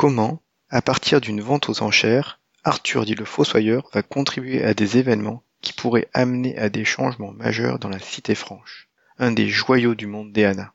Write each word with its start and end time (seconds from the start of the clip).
Comment, 0.00 0.42
à 0.70 0.80
partir 0.80 1.20
d'une 1.20 1.42
vente 1.42 1.68
aux 1.68 1.82
enchères, 1.82 2.40
Arthur 2.64 3.04
dit 3.04 3.14
le 3.14 3.26
Fossoyeur 3.26 3.90
va 3.92 4.02
contribuer 4.02 4.64
à 4.64 4.72
des 4.72 4.96
événements 4.96 5.44
qui 5.60 5.74
pourraient 5.74 6.08
amener 6.14 6.56
à 6.56 6.70
des 6.70 6.86
changements 6.86 7.32
majeurs 7.32 7.78
dans 7.78 7.90
la 7.90 7.98
Cité 7.98 8.34
Franche, 8.34 8.88
un 9.18 9.30
des 9.30 9.50
joyaux 9.50 9.94
du 9.94 10.06
monde 10.06 10.32
d'Eana. 10.32 10.72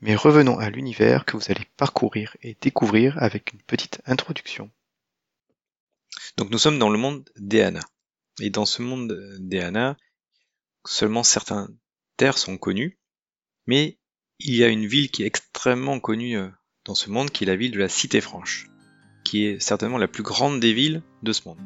Mais 0.00 0.16
revenons 0.16 0.58
à 0.58 0.70
l'univers 0.70 1.26
que 1.26 1.36
vous 1.36 1.50
allez 1.50 1.66
parcourir 1.76 2.34
et 2.40 2.56
découvrir 2.62 3.22
avec 3.22 3.52
une 3.52 3.60
petite 3.60 4.00
introduction. 4.06 4.70
Donc 6.38 6.48
nous 6.48 6.56
sommes 6.56 6.78
dans 6.78 6.88
le 6.88 6.96
monde 6.96 7.28
d'Eana. 7.36 7.82
Et 8.40 8.48
dans 8.48 8.64
ce 8.64 8.80
monde 8.80 9.12
d'Eana, 9.38 9.98
seulement 10.86 11.24
certaines 11.24 11.68
terres 12.16 12.38
sont 12.38 12.56
connues, 12.56 12.98
mais 13.66 13.98
il 14.38 14.56
y 14.56 14.64
a 14.64 14.68
une 14.68 14.86
ville 14.86 15.10
qui 15.10 15.24
est 15.24 15.26
extrêmement 15.26 16.00
connue 16.00 16.38
euh, 16.38 16.48
dans 16.84 16.94
ce 16.94 17.10
monde 17.10 17.30
qui 17.30 17.44
est 17.44 17.46
la 17.46 17.56
ville 17.56 17.72
de 17.72 17.78
la 17.78 17.88
Cité 17.88 18.20
Franche, 18.20 18.68
qui 19.24 19.44
est 19.44 19.60
certainement 19.60 19.98
la 19.98 20.08
plus 20.08 20.22
grande 20.22 20.60
des 20.60 20.72
villes 20.72 21.02
de 21.22 21.32
ce 21.32 21.48
monde. 21.48 21.60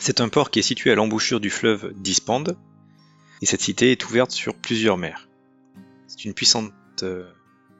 C'est 0.00 0.20
un 0.20 0.28
port 0.28 0.50
qui 0.50 0.58
est 0.58 0.62
situé 0.62 0.90
à 0.90 0.94
l'embouchure 0.94 1.40
du 1.40 1.50
fleuve 1.50 1.92
Dispande, 1.94 2.56
et 3.42 3.46
cette 3.46 3.60
cité 3.60 3.92
est 3.92 4.04
ouverte 4.06 4.30
sur 4.30 4.54
plusieurs 4.54 4.96
mers. 4.96 5.28
C'est 6.06 6.24
une 6.24 6.34
puissante 6.34 6.72
euh, 7.02 7.30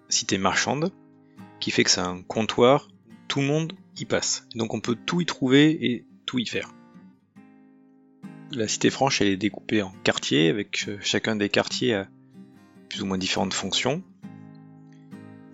cité 0.08 0.36
marchande, 0.38 0.92
qui 1.60 1.70
fait 1.70 1.84
que 1.84 1.90
c'est 1.90 2.00
un 2.00 2.22
comptoir, 2.22 2.88
tout 3.28 3.40
le 3.40 3.46
monde 3.46 3.72
y 3.98 4.04
passe. 4.04 4.46
donc 4.54 4.74
on 4.74 4.80
peut 4.80 4.94
tout 4.94 5.20
y 5.20 5.26
trouver 5.26 5.70
et 5.70 6.06
tout 6.26 6.38
y 6.38 6.46
faire. 6.46 6.74
La 8.52 8.68
cité 8.68 8.90
franche 8.90 9.20
elle 9.20 9.28
est 9.28 9.36
découpée 9.36 9.82
en 9.82 9.90
quartiers, 10.04 10.50
avec 10.50 10.84
euh, 10.88 10.98
chacun 11.00 11.36
des 11.36 11.48
quartiers 11.48 11.94
à 11.94 12.08
plus 12.88 13.02
ou 13.02 13.06
moins 13.06 13.18
différentes 13.18 13.54
fonctions. 13.54 14.02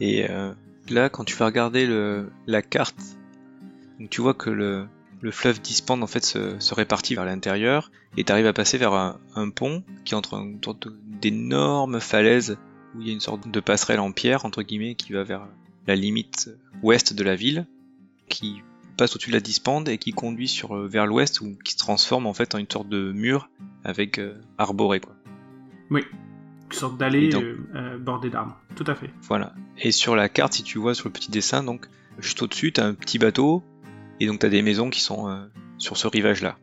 Et 0.00 0.28
euh, 0.28 0.52
là, 0.92 1.08
quand 1.08 1.24
tu 1.24 1.34
vas 1.36 1.46
regarder 1.46 1.88
la 2.46 2.62
carte, 2.62 3.00
tu 4.10 4.20
vois 4.20 4.34
que 4.34 4.50
le, 4.50 4.86
le 5.22 5.30
fleuve 5.30 5.62
Dispande 5.62 6.02
en 6.02 6.06
fait 6.06 6.24
se, 6.24 6.74
répartit 6.74 7.14
vers 7.14 7.24
l'intérieur 7.24 7.90
et 8.16 8.24
tu 8.24 8.32
arrives 8.32 8.46
à 8.46 8.52
passer 8.52 8.76
vers 8.76 8.92
un, 8.92 9.50
pont 9.50 9.82
qui 10.04 10.14
entre 10.14 10.34
une 10.34 10.62
sorte 10.62 10.88
d'énorme 11.06 12.00
falaise 12.00 12.58
où 12.94 13.00
il 13.00 13.06
y 13.06 13.10
a 13.10 13.12
une 13.14 13.20
sorte 13.20 13.48
de 13.48 13.60
passerelle 13.60 14.00
en 14.00 14.12
pierre 14.12 14.44
entre 14.44 14.62
guillemets 14.62 14.96
qui 14.96 15.12
va 15.12 15.22
vers 15.22 15.46
la 15.86 15.94
limite 15.94 16.50
ouest 16.82 17.14
de 17.14 17.24
la 17.24 17.36
ville, 17.36 17.66
qui 18.28 18.62
passe 18.96 19.14
au-dessus 19.14 19.30
de 19.30 19.36
la 19.36 19.40
Dispande 19.40 19.88
et 19.88 19.98
qui 19.98 20.12
conduit 20.12 20.48
sur 20.48 20.76
vers 20.76 21.06
l'ouest 21.06 21.40
ou 21.40 21.56
qui 21.64 21.72
se 21.72 21.78
transforme 21.78 22.26
en 22.26 22.34
fait 22.34 22.54
en 22.54 22.58
une 22.58 22.70
sorte 22.70 22.88
de 22.88 23.12
mur 23.12 23.48
avec 23.84 24.18
euh, 24.18 24.34
arboré. 24.58 25.00
Oui 25.90 26.02
une 26.72 26.78
sorte 26.78 26.96
d'allée 26.96 27.34
euh, 27.34 27.58
euh, 27.74 27.98
bordée 27.98 28.30
d'arbres. 28.30 28.58
Tout 28.76 28.84
à 28.86 28.94
fait. 28.94 29.10
Voilà. 29.22 29.52
Et 29.78 29.92
sur 29.92 30.16
la 30.16 30.28
carte, 30.28 30.54
si 30.54 30.62
tu 30.62 30.78
vois 30.78 30.94
sur 30.94 31.08
le 31.08 31.12
petit 31.12 31.30
dessin, 31.30 31.62
donc 31.62 31.86
juste 32.18 32.42
au-dessus, 32.42 32.72
tu 32.72 32.80
as 32.80 32.86
un 32.86 32.94
petit 32.94 33.18
bateau, 33.18 33.62
et 34.20 34.26
donc 34.26 34.40
tu 34.40 34.46
as 34.46 34.48
des 34.48 34.62
maisons 34.62 34.90
qui 34.90 35.00
sont 35.00 35.28
euh, 35.28 35.44
sur 35.78 35.96
ce 35.96 36.06
rivage-là. 36.06 36.56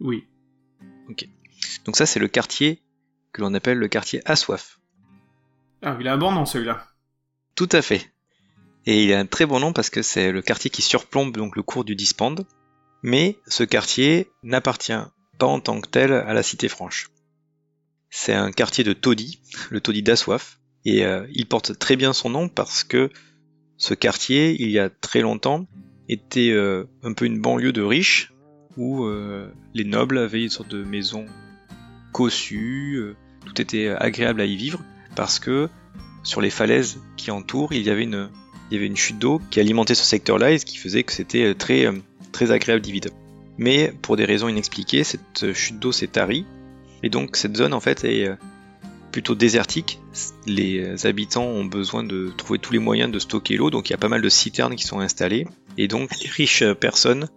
Oui. 0.00 0.26
Ok. 1.10 1.28
Donc 1.84 1.96
ça, 1.96 2.06
c'est 2.06 2.20
le 2.20 2.28
quartier 2.28 2.82
que 3.32 3.42
l'on 3.42 3.54
appelle 3.54 3.78
le 3.78 3.88
quartier 3.88 4.20
Assoif. 4.24 4.80
Ah, 5.82 5.96
il 6.00 6.08
a 6.08 6.14
un 6.14 6.18
bon 6.18 6.32
nom 6.32 6.46
celui-là. 6.46 6.84
Tout 7.54 7.68
à 7.72 7.82
fait. 7.82 8.10
Et 8.86 9.04
il 9.04 9.12
a 9.12 9.18
un 9.18 9.26
très 9.26 9.46
bon 9.46 9.60
nom 9.60 9.72
parce 9.72 9.90
que 9.90 10.02
c'est 10.02 10.32
le 10.32 10.42
quartier 10.42 10.70
qui 10.70 10.82
surplombe 10.82 11.36
donc 11.36 11.56
le 11.56 11.62
cours 11.62 11.84
du 11.84 11.94
Dispande. 11.94 12.46
Mais 13.02 13.38
ce 13.46 13.64
quartier 13.64 14.30
n'appartient 14.42 14.98
pas 15.38 15.46
en 15.46 15.60
tant 15.60 15.80
que 15.80 15.88
tel 15.88 16.12
à 16.12 16.32
la 16.32 16.42
Cité 16.42 16.68
Franche. 16.68 17.10
C'est 18.10 18.34
un 18.34 18.52
quartier 18.52 18.84
de 18.84 18.92
taudis, 18.92 19.40
le 19.70 19.80
taudis 19.80 20.02
d'Assoif, 20.02 20.58
et 20.84 21.04
euh, 21.04 21.26
il 21.32 21.46
porte 21.46 21.78
très 21.78 21.96
bien 21.96 22.12
son 22.12 22.30
nom 22.30 22.48
parce 22.48 22.84
que 22.84 23.10
ce 23.76 23.94
quartier, 23.94 24.56
il 24.62 24.70
y 24.70 24.78
a 24.78 24.88
très 24.88 25.20
longtemps, 25.20 25.66
était 26.08 26.50
euh, 26.50 26.84
un 27.02 27.12
peu 27.12 27.24
une 27.24 27.40
banlieue 27.40 27.72
de 27.72 27.82
riches, 27.82 28.32
où 28.76 29.04
euh, 29.04 29.52
les 29.74 29.84
nobles 29.84 30.18
avaient 30.18 30.42
une 30.42 30.50
sorte 30.50 30.70
de 30.70 30.84
maison 30.84 31.26
cossue, 32.12 33.14
tout 33.44 33.60
était 33.60 33.88
agréable 33.88 34.40
à 34.40 34.44
y 34.44 34.56
vivre, 34.56 34.82
parce 35.14 35.38
que 35.38 35.68
sur 36.22 36.40
les 36.40 36.50
falaises 36.50 37.00
qui 37.16 37.30
entourent, 37.30 37.72
il 37.72 37.82
y 37.82 37.90
avait 37.90 38.04
une, 38.04 38.30
il 38.70 38.74
y 38.74 38.76
avait 38.78 38.86
une 38.86 38.96
chute 38.96 39.18
d'eau 39.18 39.40
qui 39.50 39.60
alimentait 39.60 39.94
ce 39.94 40.04
secteur-là 40.04 40.52
et 40.52 40.58
ce 40.58 40.64
qui 40.64 40.76
faisait 40.76 41.02
que 41.02 41.12
c'était 41.12 41.54
très, 41.54 41.86
très 42.32 42.50
agréable 42.52 42.80
d'y 42.80 42.92
vivre. 42.92 43.10
Mais 43.58 43.92
pour 44.02 44.16
des 44.16 44.24
raisons 44.24 44.48
inexpliquées, 44.48 45.04
cette 45.04 45.52
chute 45.52 45.78
d'eau 45.78 45.92
s'est 45.92 46.06
tarie 46.06 46.46
et 47.02 47.08
donc 47.08 47.36
cette 47.36 47.56
zone 47.56 47.74
en 47.74 47.80
fait 47.80 48.04
est 48.04 48.28
euh, 48.28 48.36
plutôt 49.12 49.34
désertique. 49.34 50.00
Les 50.46 51.06
habitants 51.06 51.46
ont 51.46 51.64
besoin 51.64 52.04
de 52.04 52.32
trouver 52.36 52.58
tous 52.58 52.72
les 52.72 52.78
moyens 52.78 53.10
de 53.10 53.18
stocker 53.18 53.56
l'eau, 53.56 53.70
donc 53.70 53.88
il 53.88 53.92
y 53.92 53.94
a 53.94 53.98
pas 53.98 54.08
mal 54.08 54.22
de 54.22 54.28
citernes 54.28 54.76
qui 54.76 54.84
sont 54.84 55.00
installées. 55.00 55.46
Et 55.78 55.88
donc 55.88 56.10
les 56.22 56.28
riches 56.28 56.64
personnes 56.74 57.28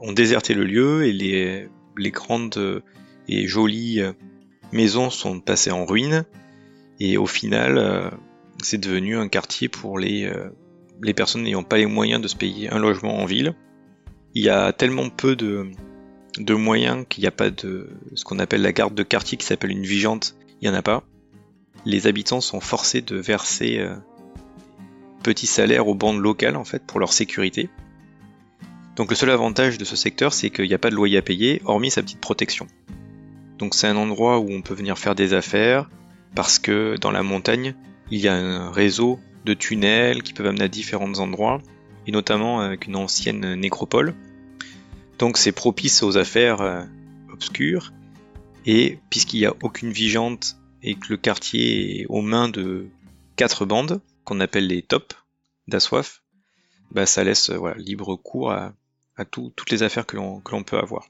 ont 0.00 0.12
déserté 0.12 0.54
le 0.54 0.64
lieu 0.64 1.06
et 1.06 1.12
les, 1.12 1.68
les 1.96 2.10
grandes 2.10 2.82
et 3.28 3.46
jolies 3.46 4.02
maisons 4.74 5.08
sont 5.08 5.40
passées 5.40 5.70
en 5.70 5.86
ruine. 5.86 6.24
Et 7.00 7.16
au 7.16 7.26
final, 7.26 7.78
euh, 7.78 8.10
c'est 8.62 8.78
devenu 8.78 9.16
un 9.16 9.28
quartier 9.28 9.68
pour 9.68 9.98
les, 9.98 10.24
euh, 10.24 10.50
les 11.02 11.14
personnes 11.14 11.42
n'ayant 11.42 11.62
pas 11.62 11.78
les 11.78 11.86
moyens 11.86 12.20
de 12.20 12.28
se 12.28 12.36
payer 12.36 12.70
un 12.70 12.78
logement 12.78 13.18
en 13.18 13.24
ville. 13.24 13.54
Il 14.34 14.42
y 14.42 14.50
a 14.50 14.72
tellement 14.72 15.08
peu 15.10 15.36
de, 15.36 15.70
de 16.38 16.54
moyens 16.54 17.04
qu'il 17.08 17.22
n'y 17.22 17.28
a 17.28 17.32
pas 17.32 17.50
de 17.50 17.88
ce 18.14 18.24
qu'on 18.24 18.38
appelle 18.38 18.62
la 18.62 18.72
garde 18.72 18.94
de 18.94 19.02
quartier 19.02 19.38
qui 19.38 19.46
s'appelle 19.46 19.70
une 19.70 19.84
vigente, 19.84 20.36
il 20.60 20.68
n'y 20.68 20.74
en 20.74 20.78
a 20.78 20.82
pas. 20.82 21.04
Les 21.84 22.06
habitants 22.06 22.40
sont 22.40 22.60
forcés 22.60 23.02
de 23.02 23.16
verser 23.16 23.78
euh, 23.78 23.94
petits 25.22 25.46
salaires 25.46 25.86
aux 25.86 25.94
bandes 25.94 26.20
locales 26.20 26.56
en 26.56 26.64
fait 26.64 26.82
pour 26.84 26.98
leur 26.98 27.12
sécurité. 27.12 27.68
Donc 28.96 29.10
le 29.10 29.16
seul 29.16 29.30
avantage 29.30 29.78
de 29.78 29.84
ce 29.84 29.96
secteur 29.96 30.32
c'est 30.32 30.50
qu'il 30.50 30.66
n'y 30.66 30.74
a 30.74 30.78
pas 30.78 30.90
de 30.90 30.94
loyer 30.94 31.18
à 31.18 31.22
payer 31.22 31.60
hormis 31.64 31.90
sa 31.90 32.02
petite 32.02 32.20
protection. 32.20 32.66
Donc 33.58 33.74
c'est 33.74 33.86
un 33.86 33.96
endroit 33.96 34.38
où 34.38 34.50
on 34.50 34.62
peut 34.62 34.74
venir 34.74 34.98
faire 34.98 35.14
des 35.14 35.34
affaires 35.34 35.88
parce 36.34 36.58
que 36.58 36.96
dans 37.00 37.10
la 37.10 37.22
montagne 37.22 37.74
il 38.10 38.20
y 38.20 38.28
a 38.28 38.34
un 38.34 38.70
réseau 38.70 39.20
de 39.44 39.54
tunnels 39.54 40.22
qui 40.22 40.32
peuvent 40.32 40.46
amener 40.46 40.64
à 40.64 40.68
différents 40.68 41.18
endroits 41.18 41.60
et 42.06 42.12
notamment 42.12 42.60
avec 42.60 42.86
une 42.86 42.96
ancienne 42.96 43.54
nécropole 43.54 44.14
donc 45.18 45.38
c'est 45.38 45.52
propice 45.52 46.02
aux 46.02 46.16
affaires 46.16 46.60
euh, 46.60 46.84
obscures. 47.32 47.92
Et 48.66 48.98
puisqu'il 49.10 49.40
n'y 49.40 49.46
a 49.46 49.54
aucune 49.62 49.92
vigente 49.92 50.56
et 50.82 50.94
que 50.94 51.08
le 51.10 51.16
quartier 51.16 52.00
est 52.00 52.06
aux 52.06 52.22
mains 52.22 52.48
de 52.48 52.88
quatre 53.36 53.66
bandes, 53.66 54.00
qu'on 54.24 54.40
appelle 54.40 54.66
les 54.66 54.82
tops 54.82 55.16
d'Assoif, 55.68 56.22
bah 56.90 57.06
ça 57.06 57.24
laisse 57.24 57.50
voilà, 57.50 57.76
libre 57.76 58.16
cours 58.16 58.52
à, 58.52 58.74
toutes 59.30 59.70
les 59.70 59.82
affaires 59.82 60.06
que 60.06 60.16
l'on 60.16 60.62
peut 60.64 60.78
avoir. 60.78 61.08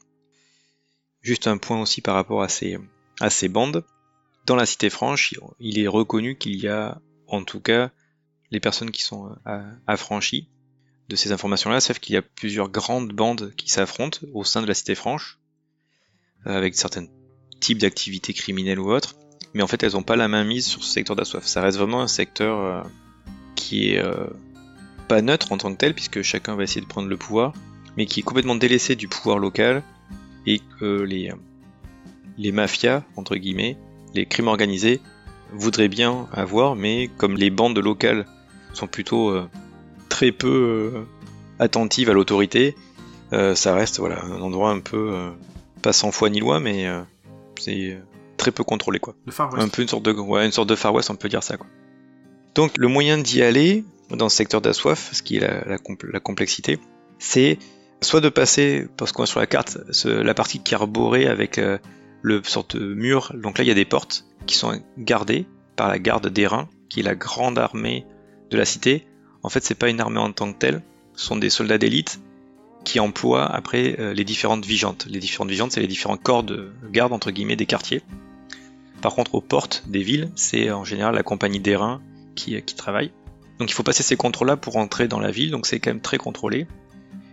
Juste 1.23 1.47
un 1.47 1.57
point 1.57 1.81
aussi 1.81 2.01
par 2.01 2.15
rapport 2.17 2.43
à 2.43 2.49
ces, 2.49 2.77
à 3.21 3.31
ces 3.31 3.49
bandes. 3.49 3.85
Dans 4.47 4.57
la 4.57 4.67
cité 4.67 4.91
franche, 4.91 5.35
il 5.59 5.79
est 5.79 5.89
reconnu 5.89 6.37
qu'il 6.37 6.57
y 6.57 6.69
a 6.69 7.01
en 7.29 7.45
tout 7.45 7.61
cas 7.61 7.91
les 8.51 8.61
personnes 8.61 8.91
qui 8.91 9.03
sont 9.03 9.35
affranchies 9.87 10.49
de 11.09 11.17
ces 11.17 11.33
informations-là 11.33 11.81
savent 11.81 12.01
qu'il 12.01 12.15
y 12.15 12.19
a 12.19 12.23
plusieurs 12.23 12.69
grandes 12.69 13.13
bandes 13.13 13.53
qui 13.57 13.71
s'affrontent 13.71 14.21
au 14.33 14.45
sein 14.45 14.63
de 14.63 14.67
la 14.67 14.75
Cité 14.75 14.95
Franche, 14.95 15.39
avec 16.45 16.75
certains 16.75 17.07
types 17.61 17.79
d'activités 17.79 18.33
criminelles 18.33 18.81
ou 18.81 18.91
autres, 18.93 19.15
mais 19.55 19.63
en 19.63 19.67
fait 19.67 19.83
elles 19.83 19.93
n'ont 19.93 20.03
pas 20.03 20.17
la 20.17 20.29
main 20.29 20.45
mise 20.45 20.67
sur 20.67 20.83
ce 20.83 20.93
secteur 20.93 21.17
d'Assoif. 21.17 21.45
Ça 21.45 21.63
reste 21.63 21.79
vraiment 21.79 22.03
un 22.03 22.09
secteur 22.09 22.87
qui 23.55 23.91
est 23.91 24.03
pas 25.09 25.23
neutre 25.23 25.53
en 25.53 25.59
tant 25.59 25.73
que 25.73 25.79
tel, 25.79 25.95
puisque 25.95 26.23
chacun 26.23 26.57
va 26.57 26.65
essayer 26.65 26.81
de 26.81 26.87
prendre 26.87 27.09
le 27.09 27.17
pouvoir, 27.17 27.53
mais 27.97 28.07
qui 28.07 28.21
est 28.21 28.23
complètement 28.23 28.57
délaissé 28.57 28.97
du 28.97 29.09
pouvoir 29.09 29.39
local, 29.39 29.83
et 30.47 30.61
que 30.81 31.03
les, 31.03 31.33
les 32.37 32.53
mafias, 32.53 33.03
entre 33.17 33.37
guillemets, 33.37 33.77
les 34.15 34.27
crimes 34.27 34.49
organisés, 34.49 35.01
voudraient 35.53 35.89
bien 35.89 36.29
avoir, 36.33 36.77
mais 36.77 37.09
comme 37.17 37.37
les 37.37 37.51
bandes 37.51 37.79
locales 37.79 38.27
sont 38.73 38.87
plutôt 38.87 39.31
euh, 39.31 39.49
très 40.15 40.31
peu 40.31 40.93
euh, 40.95 41.01
attentives 41.59 42.09
à 42.09 42.13
l'autorité, 42.13 42.77
euh, 43.33 43.57
ça 43.57 43.75
reste 43.75 43.99
voilà, 43.99 44.25
un 44.25 44.41
endroit 44.41 44.71
un 44.71 44.79
peu, 44.79 45.13
pas 45.83 45.93
sans 45.93 46.13
foi 46.13 46.31
ni 46.31 46.39
loi, 46.39 46.61
mais 46.61 46.87
c'est 47.59 47.99
très 48.37 48.53
peu 48.53 48.63
contrôlé. 48.63 49.01
Quoi. 49.01 49.17
Un 49.59 49.67
peu 49.67 49.83
une 49.83 49.89
sorte, 49.89 50.05
de, 50.05 50.13
ouais, 50.13 50.47
une 50.47 50.53
sorte 50.53 50.69
de 50.69 50.77
Far 50.77 50.95
West, 50.95 51.11
on 51.11 51.17
peut 51.17 51.29
dire 51.29 51.43
ça. 51.43 51.57
Quoi. 51.57 51.67
Donc 52.55 52.79
le 52.79 52.87
moyen 52.87 53.19
d'y 53.19 53.43
aller, 53.43 53.83
dans 54.11 54.29
ce 54.29 54.37
secteur 54.37 54.61
d'Assoif, 54.61 55.11
ce 55.13 55.21
qui 55.25 55.39
est 55.39 55.41
la, 55.41 55.65
la, 55.67 56.21
complexité, 56.21 56.79
c'est 57.19 57.59
soit 58.01 58.21
de 58.21 58.29
passer, 58.29 58.87
parce 58.97 59.11
qu'on 59.11 59.23
voit 59.23 59.27
sur 59.27 59.41
la 59.41 59.49
carte, 59.49 59.79
la 60.05 60.35
partie 60.35 60.61
qui 60.61 60.75
est 60.75 60.77
arborée 60.77 61.27
avec 61.27 61.59
euh, 61.59 61.79
le 62.23 62.41
sorte 62.45 62.77
de 62.77 62.95
mur. 62.95 63.33
Donc 63.35 63.59
là, 63.59 63.65
il 63.65 63.67
y 63.67 63.73
a 63.73 63.75
des 63.75 63.85
portes 63.85 64.27
qui 64.47 64.55
sont 64.55 64.81
gardées 64.97 65.45
par 65.75 65.89
la 65.89 65.99
garde 65.99 66.29
d'Airain, 66.29 66.69
qui 66.89 67.01
est 67.01 67.03
la 67.03 67.17
grande 67.17 67.59
armée 67.59 68.07
de 68.51 68.57
la 68.57 68.65
cité. 68.65 69.09
En 69.45 69.49
fait, 69.49 69.65
c'est 69.65 69.77
pas 69.77 69.89
une 69.89 70.01
armée 70.01 70.19
en 70.19 70.33
tant 70.33 70.53
que 70.53 70.59
telle, 70.59 70.83
ce 71.15 71.27
sont 71.27 71.37
des 71.37 71.51
soldats 71.51 71.79
d'élite 71.79 72.21
qui 72.85 72.99
emploient 72.99 73.47
après 73.47 73.97
euh, 74.01 74.13
les 74.13 74.25
différentes 74.25 74.67
vigentes. 74.67 75.07
Les 75.09 75.21
différentes 75.21 75.51
vigentes, 75.51 75.73
c'est 75.73 75.81
les 75.81 75.87
différents 75.87 76.17
corps 76.17 76.43
de 76.43 76.73
garde 76.91 77.13
entre 77.13 77.31
guillemets 77.31 77.57
des 77.57 77.67
quartiers. 77.67 78.03
Par 79.01 79.15
contre, 79.15 79.35
aux 79.35 79.41
portes 79.41 79.85
des 79.87 80.03
villes, 80.03 80.31
c'est 80.35 80.71
en 80.71 80.85
général 80.85 81.15
la 81.15 81.23
compagnie 81.23 81.61
d'Airain 81.61 82.03
qui, 82.35 82.61
qui 82.63 82.75
travaille. 82.75 83.13
Donc 83.59 83.71
il 83.71 83.75
faut 83.75 83.83
passer 83.83 84.03
ces 84.03 84.17
contrôles-là 84.17 84.57
pour 84.57 84.77
entrer 84.77 85.09
dans 85.09 85.21
la 85.21 85.31
ville, 85.31 85.51
donc 85.51 85.67
c'est 85.67 85.79
quand 85.79 85.91
même 85.91 86.01
très 86.01 86.19
contrôlé. 86.19 86.67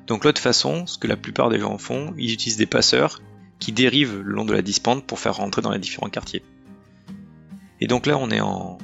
Donc 0.07 0.23
l'autre 0.23 0.41
façon, 0.41 0.85
ce 0.85 0.97
que 0.97 1.07
la 1.07 1.17
plupart 1.17 1.49
des 1.49 1.59
gens 1.59 1.77
font, 1.77 2.13
ils 2.17 2.33
utilisent 2.33 2.57
des 2.57 2.65
passeurs 2.65 3.21
qui 3.59 3.71
dérivent 3.71 4.21
le 4.21 4.33
long 4.33 4.45
de 4.45 4.53
la 4.53 4.61
dispente 4.61 5.05
pour 5.05 5.19
faire 5.19 5.35
rentrer 5.35 5.61
dans 5.61 5.71
les 5.71 5.79
différents 5.79 6.09
quartiers. 6.09 6.43
Et 7.79 7.87
donc 7.87 8.05
là 8.05 8.17
on 8.17 8.29
est 8.29 8.41
en, 8.41 8.77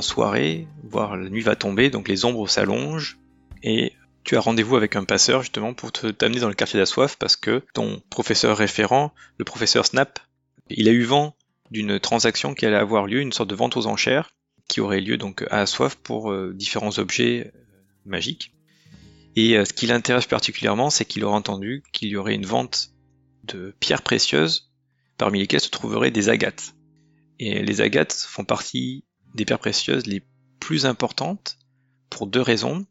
soirée, 0.00 0.66
la 0.94 1.28
nuit 1.28 1.42
va 1.42 1.56
tomber, 1.56 1.90
donc 1.90 2.08
les 2.08 2.24
ombres 2.24 2.48
s'allongent, 2.48 3.18
et 3.62 3.92
tu 4.24 4.36
as 4.36 4.40
rendez-vous 4.40 4.76
avec 4.76 4.96
un 4.96 5.04
passeur 5.04 5.42
justement 5.42 5.74
pour 5.74 5.92
t'amener 5.92 6.40
dans 6.40 6.48
le 6.48 6.54
quartier 6.54 6.78
d'Assoif 6.80 7.16
parce 7.16 7.36
que 7.36 7.62
ton 7.74 8.02
professeur 8.10 8.56
référent, 8.56 9.12
le 9.38 9.44
professeur 9.44 9.84
Snap, 9.84 10.18
il 10.70 10.88
a 10.88 10.92
eu 10.92 11.02
vent 11.02 11.36
d'une 11.70 12.00
transaction 12.00 12.54
qui 12.54 12.66
allait 12.66 12.76
avoir 12.76 13.06
lieu, 13.06 13.20
une 13.20 13.32
sorte 13.32 13.50
de 13.50 13.54
vente 13.54 13.76
aux 13.76 13.86
enchères, 13.86 14.34
qui 14.68 14.80
aurait 14.80 15.00
lieu 15.00 15.18
donc 15.18 15.44
à 15.50 15.66
Soif 15.66 15.96
pour 15.96 16.32
euh, 16.32 16.52
différents 16.54 16.98
objets 16.98 17.52
euh, 17.54 17.58
magiques. 18.06 18.54
Et 19.36 19.58
euh, 19.58 19.64
ce 19.64 19.72
qui 19.72 19.86
l'intéresse 19.86 20.26
particulièrement, 20.26 20.90
c'est 20.90 21.04
qu'il 21.04 21.24
aurait 21.24 21.36
entendu 21.36 21.82
qu'il 21.92 22.08
y 22.08 22.16
aurait 22.16 22.34
une 22.34 22.46
vente 22.46 22.90
de 23.44 23.74
pierres 23.80 24.02
précieuses, 24.02 24.72
parmi 25.18 25.38
lesquelles 25.38 25.60
se 25.60 25.70
trouveraient 25.70 26.10
des 26.10 26.28
agates. 26.28 26.74
Et 27.38 27.62
les 27.62 27.80
agates 27.80 28.14
font 28.14 28.44
partie 28.44 29.04
des 29.34 29.44
pierres 29.44 29.58
précieuses 29.58 30.06
les 30.06 30.22
plus 30.64 30.86
importantes 30.86 31.58
pour 32.08 32.26
deux 32.26 32.40
raisons. 32.40 32.86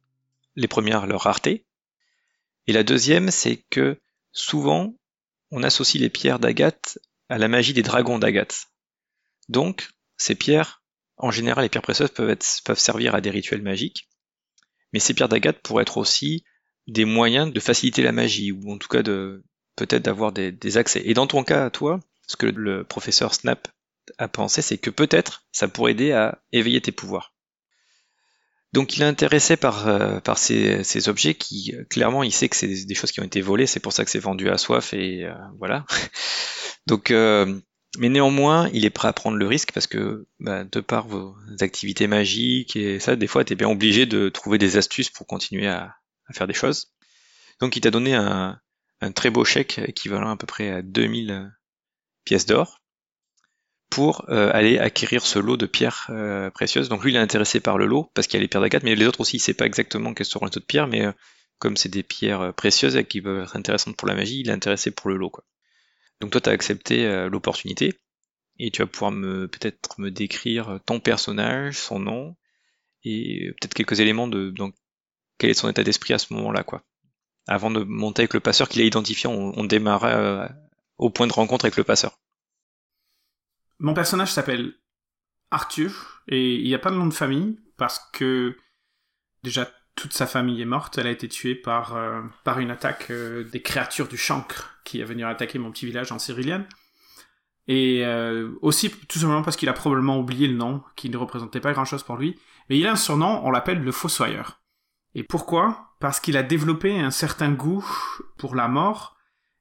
Les 0.56 0.68
premières, 0.68 1.08
leur 1.08 1.22
rareté. 1.22 1.66
Et 2.68 2.74
la 2.74 2.84
deuxième, 2.84 3.32
c'est 3.32 3.66
que 3.72 4.00
souvent, 4.32 4.94
on 5.50 5.64
associe 5.64 6.00
les 6.00 6.12
pierres 6.12 6.38
d'agate 6.38 7.00
à 7.30 7.40
la 7.40 7.48
magie 7.48 7.74
des 7.74 7.82
dragons 7.82 8.20
d'agate. 8.20 8.68
Donc, 9.50 9.90
ces 10.18 10.36
pierres 10.36 10.84
en 11.18 11.32
général, 11.32 11.64
les 11.64 11.70
pierres 11.70 11.82
précieuses 11.82 12.12
peuvent, 12.12 12.38
servir 12.76 13.16
à 13.16 13.22
des 13.22 13.32
rituels 13.32 13.62
magiques, 13.62 14.08
mais 14.92 15.00
ces 15.00 15.16
pierres 15.16 15.30
d'agate 15.30 15.60
pourraient 15.60 15.84
être 15.84 15.98
aussi 15.98 16.44
des 16.88 17.06
moyens 17.06 17.52
de 17.52 17.60
faciliter 17.60 18.04
la 18.04 18.12
magie, 18.12 18.52
ou 18.52 18.72
en 18.72 18.78
tout 18.78 18.88
cas 18.88 19.02
de 19.02 19.44
peut-être 19.76 20.04
d'avoir 20.04 20.32
des, 20.32 20.78
accès. 20.78 21.02
Et 21.06 21.16
dans 21.16 21.28
ton 21.28 21.44
cas, 21.44 21.72
toi, 21.72 22.00
ce 22.28 22.36
que 22.36 22.46
le 22.46 22.84
professeur 22.84 23.34
Snap 23.34 23.68
a 24.20 24.28
pensé, 24.28 24.62
c'est 24.62 24.78
que 24.78 24.90
peut-être 24.90 25.46
ça 25.52 25.68
pourrait 25.68 25.94
aider 25.94 26.12
à 26.12 26.44
éveiller 26.52 26.82
tes 26.82 26.92
pouvoirs. 26.92 27.33
Donc 28.74 28.98
il 28.98 29.04
est 29.04 29.06
intéressé 29.06 29.56
par, 29.56 29.88
euh, 29.88 30.20
ces, 30.36 31.10
objets 31.10 31.36
qui, 31.36 31.76
clairement, 31.90 32.24
il 32.24 32.34
sait 32.34 32.50
que 32.50 32.56
c'est 32.56 32.86
des 32.86 32.96
choses 32.96 33.12
qui 33.12 33.22
ont 33.22 33.26
été 33.26 33.40
volées, 33.40 33.68
c'est 33.68 33.80
pour 33.80 33.94
ça 33.94 34.04
que 34.04 34.10
c'est 34.10 34.20
vendu 34.20 34.50
à 34.50 34.58
soif, 34.58 34.94
et 34.94 35.26
euh, 35.26 35.34
voilà. 35.60 35.86
Donc 36.88 37.12
euh, 37.12 37.60
mais 38.00 38.10
néanmoins, 38.10 38.70
il 38.74 38.86
est 38.86 38.90
prêt 38.90 39.08
à 39.08 39.14
prendre 39.14 39.38
le 39.38 39.46
risque 39.46 39.72
parce 39.72 39.86
que, 39.86 40.26
bah, 40.40 40.64
de 40.64 40.80
par 40.80 41.08
vos 41.08 41.36
activités 41.60 42.08
magiques 42.08 42.76
et 42.76 43.00
ça, 43.00 43.16
des 43.16 43.28
fois, 43.28 43.46
tu 43.46 43.56
bien 43.56 43.70
obligé 43.70 44.08
de 44.08 44.30
trouver 44.30 44.58
des 44.58 44.78
astuces 44.78 45.12
pour 45.12 45.28
continuer 45.28 45.68
à, 45.68 45.96
faire 46.32 46.48
des 46.48 46.54
choses. 46.56 46.92
Donc, 47.60 47.76
il 47.76 47.82
t'a 47.82 47.92
donné 47.92 48.16
un, 48.16 48.60
très 49.14 49.30
beau 49.30 49.46
chèque 49.46 49.80
équivalent 49.80 50.32
à 50.32 50.38
peu 50.38 50.48
près 50.48 50.72
à 50.72 50.82
2000 50.82 51.52
pièces 52.26 52.48
d'or 52.48 52.82
pour 53.90 54.26
euh, 54.30 54.50
aller 54.54 54.80
acquérir 54.80 55.26
ce 55.26 55.40
lot 55.40 55.58
de 55.58 55.66
pierres 55.66 56.08
euh, 56.10 56.50
précieuses. 56.50 56.90
Donc 56.90 57.04
lui, 57.04 57.12
il 57.12 57.16
est 57.16 57.20
intéressé 57.20 57.60
par 57.60 57.78
le 57.78 57.86
lot 57.86 58.10
parce 58.14 58.28
qu'il 58.28 58.38
y 58.38 58.42
a 58.42 58.42
les 58.42 58.48
pierres 58.48 58.62
d'agate, 58.62 58.84
mais 58.84 58.96
les 58.96 59.06
autres 59.06 59.22
aussi, 59.22 59.38
il 59.38 59.40
sait 59.40 59.54
pas 59.54 59.66
exactement 59.66 60.14
quelles 60.14 60.26
seront 60.26 60.46
les 60.46 60.58
autres 60.58 60.66
pierres, 60.66 60.88
mais 60.88 61.06
euh, 61.06 61.12
comme 61.60 61.78
c'est 61.78 61.90
des 61.90 62.04
pierres 62.04 62.54
précieuses 62.56 62.96
et 62.96 63.06
qui 63.06 63.22
peuvent 63.22 63.44
être 63.44 63.56
intéressantes 63.56 63.96
pour 63.96 64.08
la 64.08 64.16
magie, 64.16 64.42
il 64.42 64.50
est 64.50 64.54
intéressé 64.54 64.92
pour 64.92 65.10
le 65.10 65.18
lot. 65.18 65.30
Quoi. 65.30 65.44
Donc 66.20 66.32
toi, 66.32 66.42
tu 66.42 66.50
as 66.50 66.54
accepté 66.54 67.28
l'opportunité 67.30 67.94
et 68.60 68.70
tu 68.70 68.82
vas 68.82 68.88
pouvoir 68.88 69.12
me 69.12 69.48
peut-être 69.48 70.00
me 70.00 70.12
décrire 70.12 70.80
ton 70.86 71.00
personnage, 71.00 71.78
son 71.78 72.00
nom 72.00 72.36
et 73.06 73.52
peut-être 73.62 73.74
quelques 73.74 74.00
éléments 74.02 74.28
de 74.28 74.50
donc 74.50 74.76
quel 75.38 75.52
est 75.52 75.54
son 75.54 75.70
état 75.70 75.84
d'esprit 75.84 76.14
à 76.14 76.18
ce 76.18 76.34
moment-là, 76.34 76.64
quoi. 76.64 76.84
Avant 77.48 77.72
de 77.72 77.84
monter 77.84 78.22
avec 78.22 78.34
le 78.34 78.40
passeur 78.40 78.68
qu'il 78.68 78.82
a 78.82 78.86
identifié, 78.86 79.30
on, 79.30 79.54
on 79.56 79.68
au 80.98 81.10
point 81.10 81.28
de 81.28 81.34
rencontre 81.34 81.66
avec 81.66 81.78
le 81.78 81.84
passeur. 81.84 82.18
Mon 83.80 83.94
personnage 83.94 84.32
s'appelle 84.32 84.74
Arthur 85.52 86.24
et 86.28 86.56
il 86.56 86.66
n'y 86.66 86.76
a 86.76 86.80
pas 86.80 86.92
de 86.92 86.96
nom 86.96 87.08
de 87.08 87.14
famille 87.14 87.60
parce 87.78 88.00
que 88.14 88.58
déjà 89.44 89.70
toute 89.96 90.14
sa 90.14 90.28
famille 90.28 90.62
est 90.62 90.66
morte. 90.66 90.98
Elle 90.98 91.08
a 91.08 91.12
été 91.12 91.28
tuée 91.28 91.56
par, 91.56 91.96
euh, 91.96 92.22
par 92.44 92.60
une 92.60 92.72
attaque 92.72 93.08
euh, 93.12 93.44
des 93.44 93.62
créatures 93.62 94.08
du 94.08 94.18
chancre 94.18 94.76
qui 94.84 95.00
est 95.00 95.06
venu 95.06 95.24
attaquer 95.24 95.60
mon 95.60 95.72
petit 95.72 95.86
village 95.86 96.12
en 96.12 96.20
Cyrilienne. 96.20 96.66
Et 97.68 98.06
euh, 98.06 98.52
aussi 98.62 98.90
tout 98.90 99.20
simplement 99.20 99.42
parce 99.42 99.56
qu'il 99.56 99.70
a 99.70 99.74
probablement 99.74 100.20
oublié 100.20 100.48
le 100.48 100.56
nom, 100.56 100.84
qui 100.96 101.10
ne 101.10 101.18
représentait 101.18 101.62
pas 101.62 101.72
grand-chose 101.72 102.04
pour 102.04 102.18
lui. 102.18 102.38
Mais 102.70 102.78
il 102.78 102.88
a 102.88 102.92
un 102.92 102.98
surnom, 102.98 103.42
on 103.46 103.52
l'appelle 103.52 103.82
le 103.82 103.92
Fossoyeur. 103.92 104.62
Et 105.16 105.24
pourquoi? 105.24 105.96
Parce 106.00 106.20
qu'il 106.20 106.36
a 106.36 106.44
développé 106.44 107.00
un 107.00 107.12
certain 107.12 107.52
goût 107.52 107.86
pour 108.38 108.56
la 108.56 108.68
mort, 108.68 109.16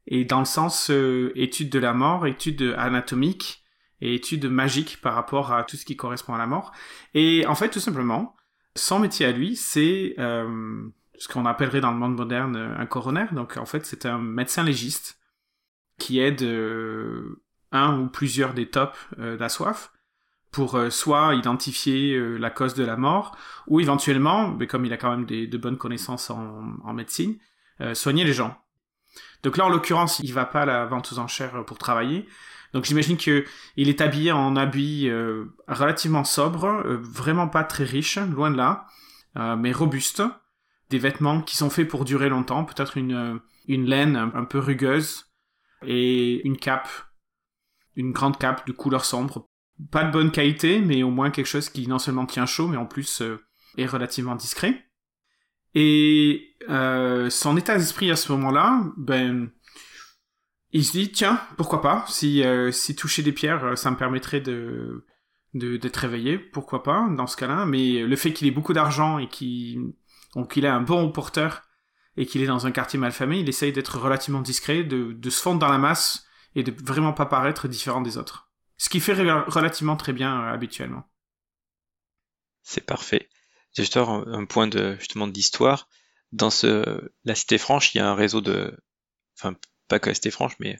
et 0.06 0.24
dans 0.24 0.40
le 0.40 0.46
sens 0.46 0.90
étude 1.36 1.70
de 1.70 1.78
la 1.78 1.92
mort, 1.92 2.26
étude 2.26 2.74
anatomique, 2.76 3.61
et 4.02 4.16
étude 4.16 4.46
magique 4.46 5.00
par 5.00 5.14
rapport 5.14 5.52
à 5.52 5.62
tout 5.62 5.76
ce 5.76 5.84
qui 5.84 5.96
correspond 5.96 6.34
à 6.34 6.38
la 6.38 6.46
mort. 6.46 6.72
Et 7.14 7.46
en 7.46 7.54
fait, 7.54 7.70
tout 7.70 7.80
simplement, 7.80 8.34
son 8.74 8.98
métier 8.98 9.24
à 9.24 9.32
lui, 9.32 9.54
c'est 9.54 10.16
euh, 10.18 10.82
ce 11.16 11.28
qu'on 11.28 11.46
appellerait 11.46 11.80
dans 11.80 11.92
le 11.92 11.98
monde 11.98 12.16
moderne 12.16 12.56
un 12.56 12.86
coroner. 12.86 13.26
Donc 13.30 13.56
en 13.56 13.64
fait, 13.64 13.86
c'est 13.86 14.04
un 14.04 14.18
médecin 14.18 14.64
légiste 14.64 15.20
qui 15.98 16.18
aide 16.18 16.42
euh, 16.42 17.40
un 17.70 17.96
ou 18.00 18.08
plusieurs 18.08 18.54
des 18.54 18.68
tops 18.68 18.98
euh, 19.20 19.38
pour 20.50 20.78
soit 20.90 21.34
identifier 21.34 22.18
la 22.38 22.50
cause 22.50 22.74
de 22.74 22.84
la 22.84 22.98
mort, 22.98 23.34
ou 23.68 23.80
éventuellement, 23.80 24.48
mais 24.48 24.66
comme 24.66 24.84
il 24.84 24.92
a 24.92 24.98
quand 24.98 25.10
même 25.10 25.24
de 25.24 25.56
bonnes 25.56 25.78
connaissances 25.78 26.28
en, 26.28 26.74
en 26.84 26.92
médecine, 26.92 27.38
soigner 27.94 28.24
les 28.24 28.34
gens. 28.34 28.62
Donc 29.44 29.56
là, 29.56 29.64
en 29.64 29.70
l'occurrence, 29.70 30.18
il 30.18 30.34
va 30.34 30.44
pas 30.44 30.62
à 30.62 30.66
la 30.66 30.84
vente 30.84 31.10
aux 31.10 31.18
enchères 31.18 31.64
pour 31.64 31.78
travailler, 31.78 32.28
donc 32.72 32.84
j'imagine 32.84 33.16
que 33.16 33.44
il 33.76 33.88
est 33.88 34.00
habillé 34.00 34.32
en 34.32 34.56
habit 34.56 35.08
euh, 35.08 35.44
relativement 35.68 36.24
sobre, 36.24 36.66
euh, 36.66 36.98
vraiment 37.02 37.48
pas 37.48 37.64
très 37.64 37.84
riche, 37.84 38.18
loin 38.18 38.50
de 38.50 38.56
là, 38.56 38.86
euh, 39.36 39.56
mais 39.56 39.72
robuste. 39.72 40.22
Des 40.90 40.98
vêtements 40.98 41.40
qui 41.40 41.56
sont 41.56 41.70
faits 41.70 41.88
pour 41.88 42.04
durer 42.04 42.28
longtemps, 42.28 42.64
peut-être 42.64 42.98
une, 42.98 43.40
une 43.66 43.86
laine 43.86 44.16
un, 44.16 44.44
peu 44.44 44.58
rugueuse 44.58 45.24
et 45.86 46.46
une 46.46 46.58
cape, 46.58 46.88
une 47.96 48.12
grande 48.12 48.36
cape 48.38 48.66
de 48.66 48.72
couleur 48.72 49.06
sombre. 49.06 49.48
Pas 49.90 50.04
de 50.04 50.12
bonne 50.12 50.30
qualité, 50.30 50.82
mais 50.82 51.02
au 51.02 51.10
moins 51.10 51.30
quelque 51.30 51.46
chose 51.46 51.70
qui 51.70 51.86
non 51.86 51.98
seulement 51.98 52.26
tient 52.26 52.44
chaud, 52.44 52.68
mais 52.68 52.76
en 52.76 52.84
plus 52.84 53.22
est 53.78 53.86
relativement 53.86 54.36
discret. 54.36 54.84
Et 55.74 56.58
son 56.68 57.56
état 57.56 57.78
d'esprit 57.78 58.10
à 58.10 58.16
ce 58.16 58.30
moment-là, 58.32 58.84
ben 58.98 59.50
il 60.72 60.84
se 60.84 60.92
dit 60.92 61.12
tiens 61.12 61.40
pourquoi 61.56 61.80
pas 61.80 62.04
si 62.08 62.42
euh, 62.44 62.72
si 62.72 62.96
toucher 62.96 63.22
des 63.22 63.32
pierres 63.32 63.64
euh, 63.64 63.76
ça 63.76 63.90
me 63.90 63.96
permettrait 63.96 64.40
de 64.40 65.06
d'être 65.54 65.96
réveillé, 65.96 66.38
pourquoi 66.38 66.82
pas, 66.82 67.06
dans 67.10 67.26
ce 67.26 67.36
cas-là, 67.36 67.66
mais 67.66 68.00
le 68.00 68.16
fait 68.16 68.32
qu'il 68.32 68.46
ait 68.46 68.52
beaucoup 68.52 68.72
d'argent 68.72 69.18
et 69.18 69.28
qu'il 69.28 69.92
qu'il 70.48 70.64
ait 70.64 70.68
un 70.68 70.80
bon 70.80 71.12
porteur 71.12 71.62
et 72.16 72.26
qu'il 72.26 72.42
est 72.42 72.46
dans 72.46 72.66
un 72.66 72.72
quartier 72.72 72.98
mal 72.98 73.12
famé, 73.12 73.40
il 73.40 73.48
essaye 73.48 73.72
d'être 73.72 73.98
relativement 73.98 74.40
discret, 74.40 74.82
de, 74.82 75.12
de 75.12 75.30
se 75.30 75.42
fondre 75.42 75.58
dans 75.58 75.68
la 75.68 75.78
masse 75.78 76.26
et 76.54 76.62
de 76.62 76.72
vraiment 76.82 77.12
pas 77.12 77.26
paraître 77.26 77.68
différent 77.68 78.00
des 78.00 78.16
autres. 78.16 78.50
Ce 78.76 78.88
qui 78.88 79.00
fait 79.00 79.14
relativement 79.14 79.96
très 79.96 80.12
bien 80.12 80.40
euh, 80.40 80.52
habituellement. 80.52 81.04
C'est 82.62 82.84
parfait. 82.84 83.28
J'ai 83.74 83.82
juste 83.82 83.96
un, 83.96 84.44
point 84.44 84.66
de 84.66 84.96
justement 84.98 85.26
d'histoire. 85.26 85.88
Dans 86.32 86.50
ce 86.50 87.10
la 87.24 87.34
Cité 87.34 87.58
Franche, 87.58 87.94
il 87.94 87.98
y 87.98 88.00
a 88.00 88.08
un 88.08 88.14
réseau 88.14 88.40
de, 88.40 88.76
enfin 89.38 89.54
pas 89.88 89.98
que 89.98 90.08
la 90.08 90.14
Cité 90.14 90.30
Franche, 90.30 90.54
mais 90.58 90.76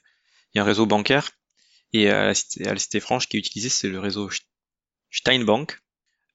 il 0.52 0.58
y 0.58 0.60
a 0.60 0.62
un 0.62 0.66
réseau 0.66 0.86
bancaire. 0.86 1.30
Et 1.92 2.08
à 2.08 2.26
la 2.26 2.34
Cité, 2.78 3.00
Franche, 3.00 3.28
qui 3.28 3.36
est 3.36 3.40
utilisé, 3.40 3.68
c'est 3.68 3.88
le 3.88 3.98
réseau 3.98 4.30
Steinbank, 5.10 5.78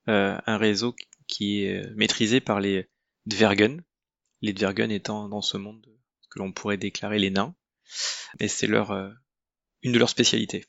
euh, 0.07 0.37
un 0.45 0.57
réseau 0.57 0.95
qui 1.27 1.63
est 1.63 1.89
maîtrisé 1.95 2.39
par 2.39 2.59
les 2.59 2.87
Dvergen, 3.25 3.83
les 4.41 4.53
Dvergen 4.53 4.91
étant 4.91 5.27
dans 5.27 5.41
ce 5.41 5.57
monde 5.57 5.85
que 6.29 6.39
l'on 6.39 6.51
pourrait 6.51 6.77
déclarer 6.77 7.19
les 7.19 7.31
nains, 7.31 7.55
et 8.39 8.47
c'est 8.47 8.67
leur 8.67 8.91
euh, 8.91 9.09
une 9.81 9.91
de 9.91 9.99
leurs 9.99 10.09
spécialités. 10.09 10.65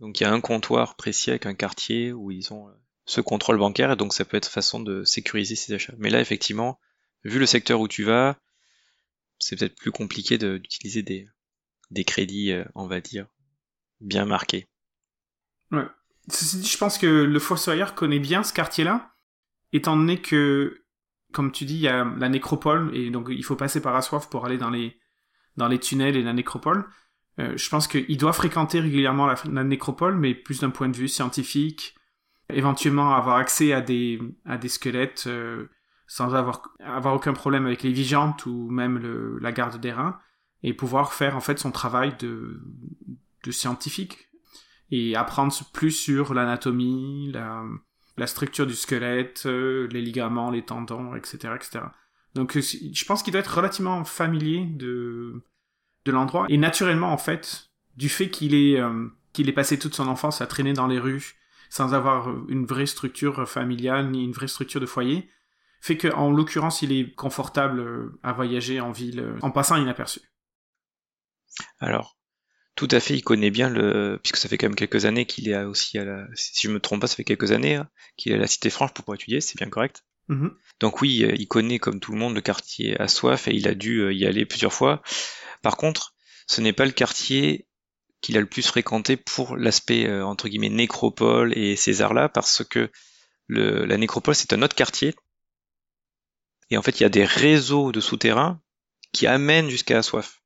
Donc 0.00 0.20
il 0.20 0.24
y 0.24 0.26
a 0.26 0.32
un 0.32 0.40
comptoir 0.40 0.96
précis 0.96 1.30
avec 1.30 1.46
un 1.46 1.54
quartier 1.54 2.12
où 2.12 2.30
ils 2.30 2.52
ont 2.52 2.68
euh, 2.68 2.72
ce 3.06 3.20
contrôle 3.20 3.58
bancaire 3.58 3.92
et 3.92 3.96
donc 3.96 4.12
ça 4.12 4.24
peut 4.24 4.36
être 4.36 4.50
façon 4.50 4.80
de 4.80 5.04
sécuriser 5.04 5.56
ses 5.56 5.74
achats. 5.74 5.94
Mais 5.98 6.10
là 6.10 6.20
effectivement, 6.20 6.80
vu 7.22 7.38
le 7.38 7.46
secteur 7.46 7.80
où 7.80 7.88
tu 7.88 8.02
vas, 8.02 8.38
c'est 9.38 9.56
peut-être 9.56 9.76
plus 9.76 9.92
compliqué 9.92 10.38
d'utiliser 10.38 11.02
des, 11.02 11.28
des 11.90 12.04
crédits, 12.04 12.52
euh, 12.52 12.64
on 12.74 12.86
va 12.86 13.00
dire, 13.00 13.26
bien 14.00 14.24
marqués. 14.24 14.68
Ouais. 15.70 15.86
Ceci 16.28 16.58
dit, 16.58 16.66
je 16.66 16.78
pense 16.78 16.98
que 16.98 17.06
le 17.06 17.38
Fossoyeur 17.38 17.94
connaît 17.94 18.18
bien 18.18 18.42
ce 18.42 18.52
quartier-là, 18.52 19.14
étant 19.72 19.96
donné 19.96 20.20
que, 20.20 20.84
comme 21.32 21.52
tu 21.52 21.64
dis, 21.64 21.74
il 21.74 21.80
y 21.80 21.88
a 21.88 22.04
la 22.04 22.28
nécropole, 22.28 22.94
et 22.96 23.10
donc 23.10 23.28
il 23.30 23.44
faut 23.44 23.56
passer 23.56 23.80
par 23.82 23.94
Assoif 23.94 24.28
pour 24.30 24.46
aller 24.46 24.56
dans 24.56 24.70
les, 24.70 24.98
tunnels 25.80 26.16
et 26.16 26.22
la 26.22 26.32
nécropole. 26.32 26.86
Euh, 27.40 27.56
je 27.56 27.68
pense 27.68 27.88
qu'il 27.88 28.16
doit 28.16 28.32
fréquenter 28.32 28.80
régulièrement 28.80 29.26
la, 29.26 29.64
nécropole, 29.64 30.16
mais 30.16 30.34
plus 30.34 30.60
d'un 30.60 30.70
point 30.70 30.88
de 30.88 30.96
vue 30.96 31.08
scientifique, 31.08 31.94
éventuellement 32.48 33.14
avoir 33.14 33.36
accès 33.36 33.72
à 33.72 33.80
des, 33.80 34.20
squelettes 34.68 35.24
euh, 35.26 35.68
sans 36.06 36.34
avoir, 36.34 36.62
aucun 37.14 37.32
problème 37.32 37.66
avec 37.66 37.82
les 37.82 37.92
vigilantes 37.92 38.46
ou 38.46 38.70
même 38.70 39.38
la 39.40 39.52
garde 39.52 39.80
des 39.80 39.92
reins, 39.92 40.18
et 40.64 40.74
pouvoir 40.74 41.12
faire 41.12 41.36
en 41.36 41.40
fait 41.40 41.60
son 41.60 41.70
travail 41.70 42.16
de, 42.18 42.60
de 43.44 43.50
scientifique 43.52 44.28
et 44.90 45.14
apprendre 45.14 45.54
plus 45.72 45.92
sur 45.92 46.34
l'anatomie, 46.34 47.30
la, 47.32 47.62
la 48.16 48.26
structure 48.26 48.66
du 48.66 48.74
squelette, 48.74 49.44
euh, 49.46 49.86
les 49.92 50.02
ligaments, 50.02 50.50
les 50.50 50.62
tendons, 50.62 51.14
etc., 51.14 51.54
etc. 51.54 51.84
Donc 52.34 52.58
je 52.58 53.04
pense 53.04 53.22
qu'il 53.22 53.32
doit 53.32 53.40
être 53.40 53.56
relativement 53.56 54.04
familier 54.04 54.64
de 54.64 55.44
de 56.04 56.12
l'endroit. 56.12 56.46
Et 56.48 56.58
naturellement, 56.58 57.12
en 57.12 57.18
fait, 57.18 57.70
du 57.96 58.08
fait 58.08 58.28
qu'il 58.28 58.54
est, 58.54 58.78
euh, 58.78 59.08
qu'il 59.32 59.48
ait 59.48 59.52
passé 59.52 59.78
toute 59.78 59.94
son 59.94 60.08
enfance 60.08 60.40
à 60.40 60.46
traîner 60.46 60.72
dans 60.72 60.86
les 60.86 60.98
rues 60.98 61.36
sans 61.70 61.94
avoir 61.94 62.28
une 62.48 62.66
vraie 62.66 62.86
structure 62.86 63.48
familiale 63.48 64.10
ni 64.10 64.24
une 64.24 64.32
vraie 64.32 64.48
structure 64.48 64.80
de 64.80 64.86
foyer, 64.86 65.28
fait 65.80 65.96
qu'en 65.96 66.30
l'occurrence, 66.30 66.82
il 66.82 66.92
est 66.92 67.14
confortable 67.14 67.80
euh, 67.80 68.18
à 68.22 68.32
voyager 68.32 68.80
en 68.80 68.92
ville 68.92 69.20
euh, 69.20 69.36
en 69.42 69.50
passant 69.50 69.76
inaperçu. 69.76 70.20
Alors, 71.78 72.16
tout 72.74 72.88
à 72.90 73.00
fait, 73.00 73.14
il 73.14 73.22
connaît 73.22 73.50
bien 73.50 73.68
le, 73.68 74.18
puisque 74.22 74.36
ça 74.36 74.48
fait 74.48 74.58
quand 74.58 74.66
même 74.66 74.76
quelques 74.76 75.04
années 75.04 75.26
qu'il 75.26 75.48
est 75.48 75.62
aussi 75.64 75.98
à 75.98 76.04
la, 76.04 76.26
si 76.34 76.66
je 76.66 76.72
me 76.72 76.80
trompe 76.80 77.00
pas, 77.00 77.06
ça 77.06 77.16
fait 77.16 77.24
quelques 77.24 77.52
années 77.52 77.76
hein, 77.76 77.88
qu'il 78.16 78.32
est 78.32 78.34
à 78.34 78.38
la 78.38 78.46
Cité 78.46 78.70
Franche 78.70 78.92
pour 78.92 79.04
pouvoir 79.04 79.16
étudier, 79.16 79.40
c'est 79.40 79.56
bien 79.56 79.70
correct. 79.70 80.04
Mm-hmm. 80.28 80.50
Donc 80.80 81.00
oui, 81.02 81.24
il 81.36 81.48
connaît 81.48 81.78
comme 81.78 82.00
tout 82.00 82.12
le 82.12 82.18
monde 82.18 82.34
le 82.34 82.40
quartier 82.40 82.98
à 83.00 83.08
soif 83.08 83.46
et 83.48 83.54
il 83.54 83.68
a 83.68 83.74
dû 83.74 84.12
y 84.12 84.26
aller 84.26 84.46
plusieurs 84.46 84.72
fois. 84.72 85.02
Par 85.62 85.76
contre, 85.76 86.14
ce 86.46 86.60
n'est 86.60 86.72
pas 86.72 86.86
le 86.86 86.92
quartier 86.92 87.66
qu'il 88.20 88.38
a 88.38 88.40
le 88.40 88.46
plus 88.46 88.66
fréquenté 88.66 89.16
pour 89.18 89.56
l'aspect 89.56 90.06
euh, 90.06 90.24
entre 90.24 90.48
guillemets 90.48 90.70
nécropole 90.70 91.56
et 91.58 91.76
César 91.76 92.14
là 92.14 92.30
parce 92.30 92.64
que 92.64 92.90
la 93.48 93.98
nécropole 93.98 94.34
c'est 94.34 94.54
un 94.54 94.62
autre 94.62 94.74
quartier 94.74 95.14
et 96.70 96.78
en 96.78 96.82
fait 96.82 96.98
il 96.98 97.02
y 97.02 97.06
a 97.06 97.10
des 97.10 97.26
réseaux 97.26 97.92
de 97.92 98.00
souterrains 98.00 98.62
qui 99.12 99.26
amènent 99.26 99.68
jusqu'à 99.68 99.94
la 99.94 100.02
soif. 100.02 100.40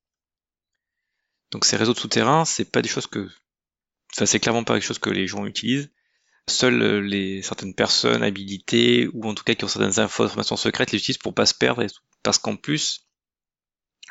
Donc 1.51 1.65
ces 1.65 1.77
réseaux 1.77 1.95
de 1.95 1.99
souterrains, 1.99 2.45
c'est 2.45 2.71
pas 2.71 2.83
des 2.83 2.89
choses 2.89 3.07
que, 3.07 3.29
enfin 4.13 4.27
c'est 4.27 4.41
clairement 4.41 4.65
pas 4.65 4.75
quelque 4.75 4.87
chose 4.87 4.99
que 4.99 5.11
les 5.11 5.27
gens 5.27 5.47
utilisent. 5.47 5.91
Seules 6.49 6.83
euh, 6.83 7.01
les 7.01 7.43
certaines 7.43 7.75
personnes 7.75 8.23
habilitées 8.23 9.09
ou 9.13 9.29
en 9.29 9.35
tout 9.35 9.45
cas 9.45 9.55
qui 9.55 9.65
ont 9.65 9.69
certaines 9.69 9.99
informations 9.99 10.57
secrètes 10.57 10.93
les 10.93 10.99
utilisent 10.99 11.19
pour 11.19 11.35
pas 11.35 11.47
se 11.47 11.55
perdre 11.55 11.85
parce 12.23 12.39
qu'en 12.39 12.57
plus 12.57 13.07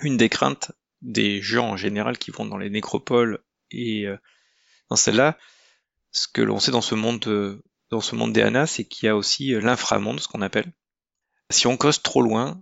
une 0.01 0.17
des 0.17 0.29
craintes 0.29 0.72
des 1.01 1.41
gens 1.41 1.70
en 1.70 1.77
général 1.77 2.17
qui 2.17 2.32
vont 2.32 2.46
dans 2.46 2.58
les 2.58 2.70
nécropoles 2.70 3.44
et 3.72 4.06
euh, 4.06 4.17
dans 4.89 4.96
celle-là, 4.96 5.38
ce 6.12 6.27
que 6.27 6.41
l'on 6.41 6.60
sait 6.60 6.72
dans 6.72 6.82
ce 6.82 6.96
monde 6.96 7.25
euh, 7.27 7.63
dans 7.89 8.01
ce 8.01 8.15
monde 8.15 8.34
des 8.34 8.65
c'est 8.67 8.86
qu'il 8.86 9.06
y 9.06 9.10
a 9.10 9.15
aussi 9.15 9.51
l'inframonde, 9.51 10.20
ce 10.20 10.27
qu'on 10.27 10.41
appelle. 10.41 10.74
Si 11.50 11.67
on 11.67 11.77
cause 11.77 12.01
trop 12.01 12.22
loin, 12.22 12.62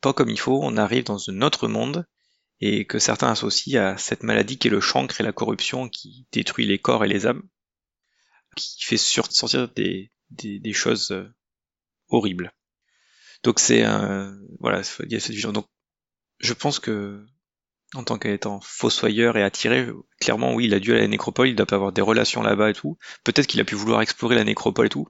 pas 0.00 0.12
comme 0.12 0.30
il 0.30 0.38
faut, 0.38 0.60
on 0.62 0.76
arrive 0.76 1.04
dans 1.04 1.28
un 1.28 1.42
autre 1.42 1.66
monde 1.66 2.06
et 2.60 2.84
que 2.84 2.98
certains 2.98 3.30
associent 3.30 3.82
à 3.82 3.96
cette 3.96 4.22
maladie 4.22 4.58
qui 4.58 4.68
est 4.68 4.70
le 4.70 4.80
chancre 4.80 5.20
et 5.20 5.24
la 5.24 5.32
corruption 5.32 5.88
qui 5.88 6.26
détruit 6.32 6.66
les 6.66 6.78
corps 6.78 7.04
et 7.04 7.08
les 7.08 7.26
âmes, 7.26 7.42
qui 8.56 8.84
fait 8.84 8.96
sortir 8.96 9.68
des, 9.74 10.10
choses 10.72 11.14
horribles. 12.08 12.52
Donc 13.42 13.58
c'est 13.58 13.82
un 13.82 14.38
voilà, 14.58 14.82
il 15.04 15.12
y 15.12 15.16
a 15.16 15.20
cette 15.20 15.34
vision. 15.34 15.52
Donc 15.52 15.66
je 16.38 16.52
pense 16.52 16.78
que 16.78 17.24
en 17.94 18.04
tant 18.04 18.18
qu'étant 18.18 18.60
fossoyeur 18.60 19.36
et 19.36 19.42
attiré, 19.42 19.88
clairement 20.20 20.54
oui, 20.54 20.66
il 20.66 20.74
a 20.74 20.80
dû 20.80 20.92
aller 20.92 21.00
à 21.00 21.02
la 21.04 21.08
nécropole, 21.08 21.48
il 21.48 21.56
doit 21.56 21.66
pas 21.66 21.76
avoir 21.76 21.92
des 21.92 22.02
relations 22.02 22.42
là-bas 22.42 22.70
et 22.70 22.74
tout. 22.74 22.98
Peut-être 23.24 23.46
qu'il 23.46 23.60
a 23.60 23.64
pu 23.64 23.74
vouloir 23.74 24.02
explorer 24.02 24.36
la 24.36 24.44
nécropole 24.44 24.86
et 24.86 24.90
tout. 24.90 25.08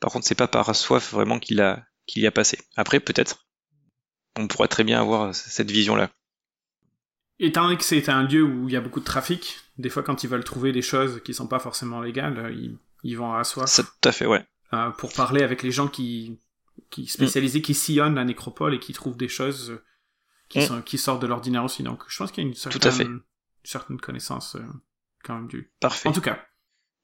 Par 0.00 0.12
contre, 0.12 0.26
c'est 0.26 0.34
pas 0.34 0.48
par 0.48 0.74
soif 0.74 1.12
vraiment 1.12 1.38
qu'il 1.38 1.60
a 1.60 1.84
qu'il 2.06 2.22
y 2.22 2.26
a 2.26 2.30
passé. 2.30 2.58
Après, 2.76 3.00
peut-être, 3.00 3.46
on 4.36 4.48
pourrait 4.48 4.68
très 4.68 4.84
bien 4.84 5.00
avoir 5.00 5.34
cette 5.34 5.70
vision-là. 5.70 6.10
Étant 7.40 7.64
donné 7.64 7.76
que 7.76 7.84
c'est 7.84 8.08
un 8.08 8.24
lieu 8.24 8.42
où 8.42 8.68
il 8.68 8.72
y 8.72 8.76
a 8.76 8.80
beaucoup 8.80 9.00
de 9.00 9.04
trafic, 9.04 9.58
des 9.76 9.90
fois 9.90 10.02
quand 10.02 10.24
ils 10.24 10.28
veulent 10.28 10.44
trouver 10.44 10.72
des 10.72 10.82
choses 10.82 11.22
qui 11.22 11.34
sont 11.34 11.46
pas 11.46 11.60
forcément 11.60 12.00
légales, 12.00 12.52
ils, 13.04 13.16
vont 13.16 13.32
à 13.32 13.44
soif. 13.44 13.68
C'est 13.68 13.84
tout 13.84 14.08
à 14.08 14.12
fait, 14.12 14.26
ouais. 14.26 14.44
Euh, 14.72 14.90
pour 14.90 15.12
parler 15.12 15.42
avec 15.42 15.62
les 15.62 15.70
gens 15.70 15.88
qui, 15.88 16.38
qui 16.90 17.06
spécialisés, 17.06 17.62
qui 17.62 17.74
sillonnent 17.74 18.16
la 18.16 18.24
nécropole 18.24 18.74
et 18.74 18.80
qui 18.80 18.92
trouvent 18.92 19.16
des 19.16 19.28
choses 19.28 19.80
qui, 20.48 20.60
mm. 20.60 20.62
sont, 20.62 20.82
qui 20.82 20.98
sortent 20.98 21.22
de 21.22 21.26
l'ordinaire 21.26 21.64
aussi. 21.64 21.82
Donc, 21.82 22.02
je 22.08 22.16
pense 22.18 22.32
qu'il 22.32 22.44
y 22.44 22.46
a 22.46 22.48
une 22.48 22.54
certaine, 22.54 23.20
certaine 23.62 24.00
connaissance 24.00 24.56
euh, 24.56 24.64
quand 25.22 25.34
même 25.34 25.48
du. 25.48 25.70
Parfait. 25.80 26.08
En 26.08 26.12
tout 26.12 26.20
cas. 26.20 26.38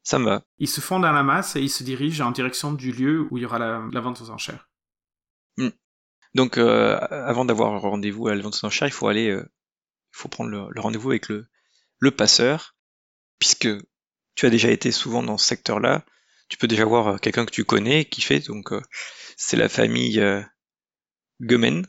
Ça 0.02 0.18
me 0.18 0.26
va. 0.26 0.42
Ils 0.58 0.68
se 0.68 0.80
font 0.80 1.00
dans 1.00 1.12
la 1.12 1.22
masse 1.22 1.56
et 1.56 1.62
ils 1.62 1.70
se 1.70 1.82
dirigent 1.82 2.26
en 2.26 2.30
direction 2.30 2.72
du 2.72 2.92
lieu 2.92 3.26
où 3.30 3.38
il 3.38 3.42
y 3.42 3.46
aura 3.46 3.58
la, 3.58 4.00
vente 4.00 4.20
aux 4.20 4.30
enchères. 4.30 4.68
Mm. 5.56 5.68
Donc, 6.34 6.58
euh, 6.58 6.98
avant 7.10 7.44
d'avoir 7.44 7.80
rendez-vous 7.80 8.28
à 8.28 8.34
la 8.34 8.42
vente 8.42 8.58
aux 8.62 8.66
enchères, 8.66 8.88
il 8.88 8.92
faut 8.92 9.08
aller, 9.08 9.30
euh, 9.30 9.48
il 10.14 10.20
faut 10.20 10.28
prendre 10.28 10.50
le, 10.50 10.80
rendez-vous 10.80 11.10
avec 11.10 11.28
le, 11.28 11.46
passeur, 12.10 12.76
puisque 13.38 13.68
tu 14.34 14.46
as 14.46 14.50
déjà 14.50 14.70
été 14.70 14.92
souvent 14.92 15.22
dans 15.22 15.38
ce 15.38 15.46
secteur-là. 15.46 16.04
Tu 16.48 16.58
peux 16.58 16.68
déjà 16.68 16.84
voir 16.84 17.20
quelqu'un 17.20 17.46
que 17.46 17.50
tu 17.50 17.64
connais 17.64 18.04
qui 18.04 18.20
fait. 18.20 18.40
Donc, 18.40 18.72
c'est 19.36 19.56
la 19.56 19.70
famille 19.70 20.22
Gumen 21.40 21.86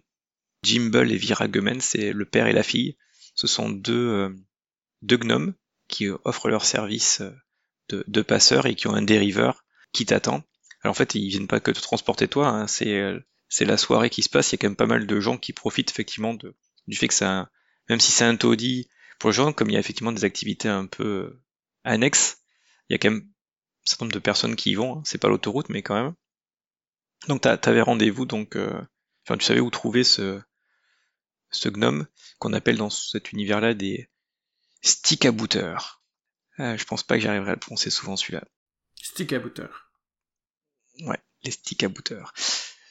Jimble 0.66 1.12
et 1.12 1.18
Viragemen, 1.18 1.80
c'est 1.80 2.12
le 2.12 2.26
père 2.26 2.48
et 2.48 2.54
la 2.54 2.64
fille. 2.64 2.98
Ce 3.36 3.48
sont 3.48 3.70
deux, 3.70 4.10
euh, 4.10 4.36
deux 5.04 5.18
gnomes 5.18 5.54
qui 5.88 6.08
offrent 6.24 6.50
leur 6.50 6.66
service 6.66 7.22
euh, 7.22 7.32
de, 7.90 8.04
de 8.08 8.22
passeurs 8.24 8.66
et 8.66 8.76
qui 8.76 8.88
ont 8.88 8.96
un 8.96 9.04
dériveur 9.04 9.64
qui 9.92 10.06
t'attend. 10.06 10.44
Alors 10.82 10.92
en 10.92 10.96
fait, 10.96 11.14
ils 11.14 11.30
viennent 11.30 11.48
pas 11.48 11.60
que 11.60 11.72
te 11.72 11.80
transporter 11.80 12.28
toi, 12.28 12.48
hein, 12.48 12.68
c'est 12.68 12.98
euh, 12.98 13.20
c'est 13.48 13.66
la 13.66 13.78
soirée 13.78 14.10
qui 14.10 14.24
se 14.24 14.30
passe. 14.30 14.52
Il 14.52 14.56
y 14.56 14.56
a 14.56 14.58
quand 14.60 14.68
même 14.68 14.76
pas 14.76 14.88
mal 14.88 15.06
de 15.06 15.20
gens 15.20 15.38
qui 15.38 15.54
profitent 15.54 15.92
effectivement 15.92 16.34
du 16.34 16.96
fait 16.96 17.08
que 17.08 17.14
ça, 17.14 17.50
même 17.90 18.00
si 18.00 18.12
c'est 18.12 18.26
un 18.26 18.36
taudis 18.36 18.90
pour 19.20 19.30
les 19.30 19.36
gens, 19.36 19.54
comme 19.54 19.70
il 19.70 19.74
y 19.74 19.78
a 19.78 19.80
effectivement 19.80 20.12
des 20.12 20.26
activités 20.26 20.70
un 20.70 20.86
peu 20.86 21.40
annexes, 21.84 22.42
il 22.90 22.94
y 22.94 22.96
a 22.96 22.98
quand 22.98 23.12
même 23.12 23.24
un 23.24 23.86
certain 23.86 24.06
nombre 24.06 24.16
de 24.16 24.20
personnes 24.20 24.56
qui 24.56 24.72
y 24.72 24.76
vont. 24.76 24.98
Hein. 24.98 25.02
C'est 25.06 25.18
pas 25.18 25.30
l'autoroute, 25.30 25.70
mais 25.70 25.82
quand 25.82 25.96
même. 25.96 26.14
Donc 27.28 27.42
t'avais 27.42 27.82
rendez-vous, 27.82 28.26
donc, 28.26 28.56
enfin 28.56 29.38
tu 29.38 29.46
savais 29.46 29.62
où 29.62 29.70
trouver 29.72 30.04
ce, 30.04 30.42
ce 31.52 31.70
gnome 31.70 32.08
qu'on 32.40 32.54
appelle 32.54 32.78
dans 32.78 32.90
cet 32.90 33.32
univers-là 33.32 33.74
des 33.74 34.10
stickabooters. 34.82 36.02
Euh, 36.60 36.78
je 36.78 36.86
pense 36.86 37.04
pas 37.04 37.16
que 37.16 37.22
j'arriverai 37.22 37.52
à 37.52 37.54
le 37.56 37.60
prononcer 37.60 37.90
souvent 37.90 38.16
celui-là. 38.16 38.44
Stickabooters. 38.96 39.92
Ouais, 41.02 41.20
les 41.44 41.52
stickabooters. 41.52 42.34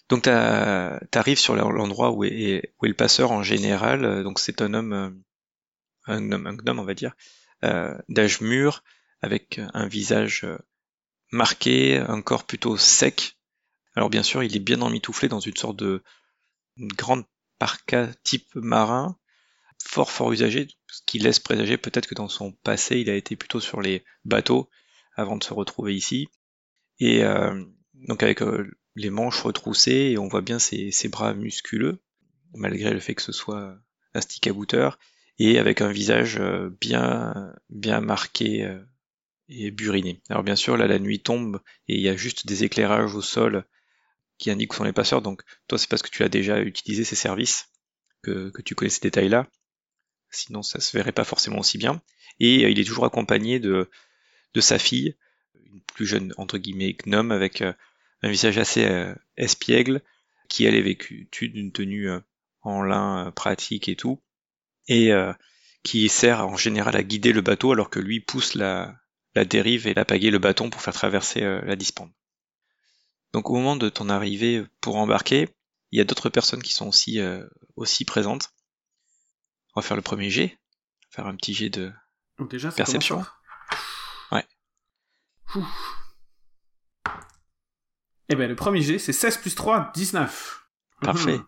Donc 0.08 0.24
t'arrives 0.24 1.38
sur 1.38 1.56
l'endroit 1.56 2.10
où 2.12 2.24
est, 2.24 2.74
où 2.78 2.84
est 2.84 2.88
le 2.88 2.94
passeur 2.94 3.32
en 3.32 3.42
général. 3.42 4.04
Euh, 4.04 4.22
donc 4.22 4.38
c'est 4.38 4.60
un 4.60 4.74
homme, 4.74 4.92
euh, 4.92 5.10
un 6.06 6.20
gnome, 6.20 6.46
un 6.46 6.54
gnome 6.54 6.78
on 6.78 6.84
va 6.84 6.94
dire, 6.94 7.14
euh, 7.64 7.96
d'âge 8.08 8.40
mûr, 8.40 8.82
avec 9.22 9.60
un 9.72 9.86
visage 9.86 10.46
marqué, 11.32 11.96
un 11.96 12.20
corps 12.20 12.44
plutôt 12.44 12.76
sec. 12.76 13.38
Alors 13.96 14.10
bien 14.10 14.22
sûr, 14.22 14.42
il 14.42 14.54
est 14.54 14.60
bien 14.60 14.82
emmitouflé 14.82 15.28
dans 15.28 15.40
une 15.40 15.56
sorte 15.56 15.76
de 15.76 16.02
grande 16.78 17.24
parka 17.58 18.08
type 18.24 18.54
marin, 18.54 19.16
fort 19.82 20.10
fort 20.10 20.32
usagé, 20.32 20.68
ce 20.88 21.00
qui 21.06 21.18
laisse 21.18 21.38
présager 21.38 21.78
peut-être 21.78 22.06
que 22.06 22.14
dans 22.14 22.28
son 22.28 22.52
passé, 22.52 22.98
il 22.98 23.08
a 23.08 23.14
été 23.14 23.36
plutôt 23.36 23.60
sur 23.60 23.80
les 23.80 24.04
bateaux 24.24 24.68
avant 25.16 25.36
de 25.36 25.44
se 25.44 25.54
retrouver 25.54 25.94
ici. 25.94 26.28
Et 27.00 27.24
euh, 27.24 27.64
donc 27.94 28.22
avec 28.22 28.42
euh, 28.42 28.70
les 28.96 29.10
manches 29.10 29.42
retroussées, 29.42 30.12
et 30.12 30.18
on 30.18 30.28
voit 30.28 30.42
bien 30.42 30.58
ses, 30.58 31.08
bras 31.08 31.34
musculeux, 31.34 32.02
malgré 32.54 32.92
le 32.92 33.00
fait 33.00 33.14
que 33.14 33.22
ce 33.22 33.32
soit 33.32 33.76
un 34.14 34.20
stick 34.20 34.46
à 34.46 34.52
booter, 34.52 34.90
et 35.38 35.58
avec 35.58 35.80
un 35.80 35.90
visage 35.90 36.36
euh, 36.38 36.70
bien 36.80 37.52
bien 37.68 38.00
marqué 38.00 38.78
et 39.48 39.70
buriné. 39.70 40.22
Alors 40.28 40.42
bien 40.42 40.56
sûr, 40.56 40.76
là 40.76 40.86
la 40.86 40.98
nuit 40.98 41.20
tombe 41.20 41.60
et 41.88 41.96
il 41.96 42.00
y 42.00 42.08
a 42.08 42.16
juste 42.16 42.46
des 42.46 42.64
éclairages 42.64 43.14
au 43.14 43.22
sol 43.22 43.64
qui 44.38 44.50
indiquent 44.50 44.72
où 44.72 44.76
sont 44.76 44.84
les 44.84 44.92
passeurs. 44.92 45.22
Donc 45.22 45.42
toi 45.68 45.78
c'est 45.78 45.88
parce 45.88 46.02
que 46.02 46.10
tu 46.10 46.22
as 46.22 46.28
déjà 46.28 46.60
utilisé 46.60 47.04
ces 47.04 47.16
services 47.16 47.68
que, 48.22 48.50
que 48.50 48.62
tu 48.62 48.74
connais 48.74 48.90
ces 48.90 49.00
détails-là. 49.00 49.48
Sinon 50.30 50.62
ça 50.62 50.80
se 50.80 50.96
verrait 50.96 51.12
pas 51.12 51.24
forcément 51.24 51.58
aussi 51.58 51.78
bien. 51.78 52.02
Et 52.40 52.64
euh, 52.64 52.70
il 52.70 52.78
est 52.78 52.84
toujours 52.84 53.04
accompagné 53.04 53.60
de, 53.60 53.90
de 54.54 54.60
sa 54.60 54.78
fille, 54.78 55.16
une 55.54 55.80
plus 55.82 56.06
jeune 56.06 56.32
entre 56.36 56.58
guillemets 56.58 56.96
gnome 57.04 57.32
avec 57.32 57.62
euh, 58.24 58.28
un 58.28 58.30
visage 58.30 58.58
assez 58.58 58.84
euh, 58.84 59.14
espiègle, 59.36 60.02
qui 60.48 60.64
elle 60.64 60.74
est 60.74 61.40
d'une 61.40 61.72
tenue 61.72 62.08
en 62.62 62.82
lin 62.82 63.32
pratique 63.34 63.88
et 63.88 63.96
tout, 63.96 64.20
et 64.88 65.10
qui 65.82 66.08
sert 66.08 66.46
en 66.46 66.56
général 66.56 66.96
à 66.96 67.02
guider 67.02 67.32
le 67.32 67.40
bateau 67.40 67.72
alors 67.72 67.88
que 67.88 67.98
lui 67.98 68.20
pousse 68.20 68.54
la, 68.54 68.94
la 69.34 69.44
dérive 69.44 69.86
et 69.86 69.94
la 69.94 70.04
pagaie 70.04 70.30
le 70.30 70.38
bâton 70.38 70.70
pour 70.70 70.80
faire 70.80 70.94
traverser 70.94 71.42
euh, 71.42 71.60
la 71.62 71.76
dispande. 71.76 72.10
Donc 73.32 73.50
au 73.50 73.54
moment 73.54 73.76
de 73.76 73.88
ton 73.88 74.08
arrivée 74.08 74.64
pour 74.80 74.96
embarquer, 74.96 75.48
il 75.90 75.98
y 75.98 76.00
a 76.00 76.04
d'autres 76.04 76.30
personnes 76.30 76.62
qui 76.62 76.72
sont 76.72 76.88
aussi, 76.88 77.20
euh, 77.20 77.44
aussi 77.76 78.04
présentes. 78.04 78.50
On 79.74 79.80
va 79.80 79.86
faire 79.86 79.96
le 79.96 80.02
premier 80.02 80.30
jet, 80.30 80.58
faire 81.10 81.26
un 81.26 81.34
petit 81.34 81.54
jet 81.54 81.70
de 81.70 81.92
Donc 82.38 82.50
déjà, 82.50 82.70
perception. 82.70 83.24
Ouais. 84.30 84.46
Eh 88.28 88.36
ben 88.36 88.48
le 88.48 88.56
premier 88.56 88.80
jet, 88.80 88.98
c'est 88.98 89.12
16 89.12 89.38
plus 89.38 89.54
3, 89.54 89.92
19. 89.94 90.66
Parfait. 91.00 91.38
Mhm. 91.38 91.44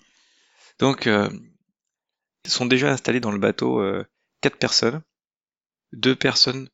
Donc, 0.79 1.07
euh, 1.07 1.31
ils 2.45 2.51
sont 2.51 2.67
déjà 2.67 2.91
installés 2.91 3.21
dans 3.21 3.33
le 3.33 3.39
bateau 3.39 3.81
euh, 3.81 4.05
quatre 4.41 4.59
personnes. 4.59 5.03
Deux 5.93 6.15
personnes 6.15 6.69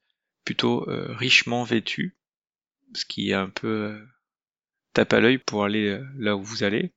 plutôt 0.45 0.89
euh, 0.89 1.15
richement 1.15 1.63
vêtu, 1.63 2.17
ce 2.95 3.05
qui 3.05 3.31
est 3.31 3.35
un 3.35 3.49
peu 3.49 3.69
euh, 3.69 4.07
tape 4.93 5.13
à 5.13 5.21
l'œil 5.21 5.39
pour 5.39 5.65
aller 5.65 6.01
là 6.17 6.37
où 6.37 6.43
vous 6.43 6.65
allez. 6.65 6.93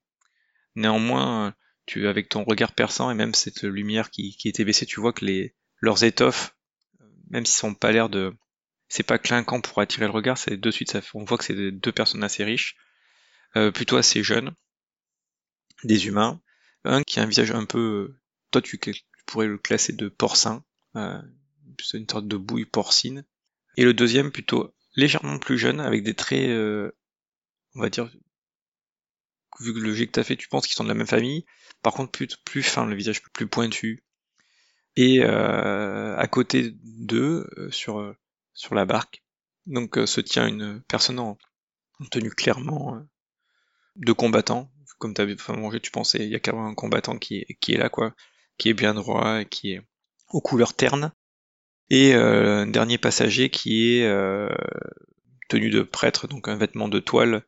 Néanmoins, 0.75 1.53
tu 1.85 2.07
avec 2.07 2.29
ton 2.29 2.43
regard 2.43 2.73
perçant 2.73 3.11
et 3.11 3.15
même 3.15 3.33
cette 3.33 3.63
lumière 3.63 4.09
qui, 4.09 4.35
qui 4.35 4.49
était 4.49 4.65
baissée, 4.65 4.85
tu 4.85 4.99
vois 4.99 5.13
que 5.13 5.25
les 5.25 5.55
leurs 5.79 6.03
étoffes, 6.03 6.55
même 7.29 7.45
s'ils 7.45 7.59
sont 7.59 7.75
pas 7.75 7.91
l'air 7.91 8.09
de, 8.09 8.33
c'est 8.87 9.03
pas 9.03 9.19
clinquant 9.19 9.61
pour 9.61 9.79
attirer 9.79 10.05
le 10.05 10.11
regard, 10.11 10.37
c'est 10.37 10.57
de 10.57 10.71
suite 10.71 10.91
ça, 10.91 11.01
on 11.13 11.23
voit 11.23 11.37
que 11.37 11.43
c'est 11.43 11.71
deux 11.71 11.91
personnes 11.91 12.23
assez 12.23 12.43
riches, 12.43 12.75
plutôt 13.73 13.97
assez 13.97 14.23
jeunes, 14.23 14.53
des 15.83 16.07
humains, 16.07 16.41
un 16.83 17.03
qui 17.03 17.19
a 17.19 17.23
un 17.23 17.27
visage 17.27 17.51
un 17.51 17.65
peu, 17.65 18.15
toi 18.51 18.61
tu, 18.61 18.79
pourrais 19.25 19.47
le 19.47 19.57
classer 19.57 19.93
de 19.93 20.09
porcin, 20.09 20.63
c'est 20.93 21.97
une 21.97 22.09
sorte 22.09 22.27
de 22.27 22.37
bouille 22.37 22.65
porcine, 22.65 23.25
et 23.77 23.83
le 23.83 23.93
deuxième 23.93 24.31
plutôt 24.31 24.73
légèrement 24.95 25.37
plus 25.37 25.57
jeune, 25.57 25.79
avec 25.79 26.03
des 26.03 26.13
traits, 26.13 26.49
euh, 26.49 26.91
on 27.75 27.81
va 27.81 27.89
dire, 27.89 28.09
vu 29.59 29.73
que 29.73 29.79
le 29.79 29.93
jet 29.93 30.07
que 30.07 30.11
t'as 30.11 30.23
fait, 30.23 30.35
tu 30.35 30.47
penses 30.47 30.67
qu'ils 30.67 30.75
sont 30.75 30.83
de 30.83 30.89
la 30.89 30.95
même 30.95 31.07
famille, 31.07 31.45
par 31.81 31.93
contre 31.93 32.11
plus, 32.43 32.63
fin, 32.63 32.85
le 32.85 32.95
visage 32.95 33.21
plus 33.21 33.47
pointu. 33.47 34.03
Et 34.95 35.23
euh, 35.23 36.15
à 36.17 36.27
côté 36.27 36.71
d'eux, 36.83 37.49
euh, 37.57 37.69
sur, 37.71 38.15
sur 38.53 38.75
la 38.75 38.85
barque, 38.85 39.23
donc 39.65 39.97
se 40.05 40.21
tient 40.21 40.47
une 40.47 40.81
personne 40.87 41.19
en, 41.19 41.37
tenue 42.11 42.29
clairement 42.29 43.01
de 43.95 44.11
combattant, 44.11 44.69
comme 44.99 45.13
t'avais 45.13 45.33
enfin, 45.33 45.55
mangé, 45.55 45.79
tu 45.79 45.91
pensais, 45.91 46.19
il 46.19 46.29
y 46.29 46.35
a 46.35 46.39
carrément 46.39 46.67
un 46.67 46.75
combattant 46.75 47.17
qui 47.17 47.45
est, 47.67 47.77
là, 47.77 47.89
quoi, 47.89 48.13
qui 48.57 48.69
est 48.69 48.73
bien 48.73 48.93
droit, 48.93 49.43
qui 49.45 49.73
est 49.73 49.81
aux 50.29 50.41
couleurs 50.41 50.73
ternes, 50.73 51.11
et 51.89 52.15
euh, 52.15 52.61
un 52.61 52.67
dernier 52.67 52.97
passager 52.97 53.49
qui 53.49 53.97
est 53.97 54.05
euh, 54.05 54.49
tenu 55.49 55.69
de 55.69 55.81
prêtre, 55.81 56.27
donc 56.27 56.47
un 56.47 56.55
vêtement 56.55 56.87
de 56.87 56.99
toile 56.99 57.43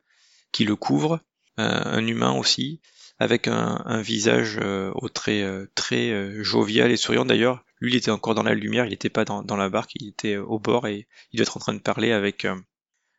qui 0.52 0.64
le 0.64 0.76
couvre, 0.76 1.20
un 1.56 2.06
humain 2.06 2.32
aussi, 2.32 2.80
avec 3.18 3.48
un, 3.48 4.00
visage 4.00 4.58
euh, 4.62 4.92
au 4.94 5.08
trait 5.08 5.44
très 5.74 6.42
jovial 6.44 6.92
et 6.92 6.96
souriant. 6.96 7.24
D'ailleurs, 7.24 7.64
lui, 7.80 7.92
il 7.92 7.96
était 7.96 8.12
encore 8.12 8.36
dans 8.36 8.44
la 8.44 8.54
lumière, 8.54 8.84
il 8.86 8.90
n'était 8.90 9.10
pas 9.10 9.24
dans, 9.24 9.56
la 9.56 9.68
barque, 9.68 9.90
il 9.96 10.08
était 10.08 10.36
au 10.36 10.60
bord 10.60 10.86
et 10.86 11.08
il 11.32 11.36
doit 11.36 11.42
être 11.42 11.56
en 11.56 11.60
train 11.60 11.74
de 11.74 11.80
parler 11.80 12.12
avec 12.12 12.46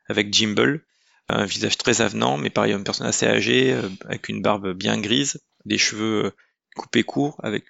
avec 0.07 0.33
Jimble, 0.33 0.85
un 1.29 1.45
visage 1.45 1.77
très 1.77 2.01
avenant, 2.01 2.37
mais 2.37 2.49
pareil, 2.49 2.73
une 2.73 2.83
personne 2.83 3.07
assez 3.07 3.25
âgée, 3.25 3.79
avec 4.05 4.29
une 4.29 4.41
barbe 4.41 4.73
bien 4.73 4.99
grise, 4.99 5.41
des 5.65 5.77
cheveux 5.77 6.33
coupés 6.75 7.03
courts, 7.03 7.39
avec 7.43 7.65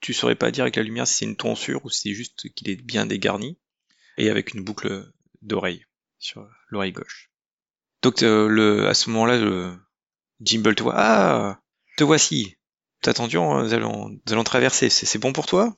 tu 0.00 0.12
saurais 0.12 0.36
pas 0.36 0.50
dire 0.50 0.64
avec 0.64 0.76
la 0.76 0.82
lumière 0.82 1.06
si 1.06 1.14
c'est 1.14 1.24
une 1.24 1.36
tonsure 1.36 1.84
ou 1.84 1.90
si 1.90 2.02
c'est 2.02 2.14
juste 2.14 2.52
qu'il 2.54 2.70
est 2.70 2.76
bien 2.76 3.06
dégarni, 3.06 3.58
et 4.16 4.30
avec 4.30 4.54
une 4.54 4.62
boucle 4.62 5.10
d'oreille 5.42 5.84
sur 6.18 6.48
l'oreille 6.68 6.92
gauche. 6.92 7.30
Donc 8.02 8.22
euh, 8.22 8.48
le, 8.48 8.86
à 8.88 8.94
ce 8.94 9.10
moment-là, 9.10 9.38
le, 9.38 9.76
Jimble 10.40 10.74
te 10.74 10.82
voit. 10.82 10.94
Ah, 10.96 11.60
te 11.96 12.04
voici. 12.04 12.56
Attention, 13.04 13.62
nous 13.62 13.74
allons, 13.74 14.08
nous 14.08 14.32
allons 14.32 14.44
traverser. 14.44 14.90
C'est 14.90 15.18
bon 15.18 15.32
pour 15.32 15.46
toi? 15.46 15.74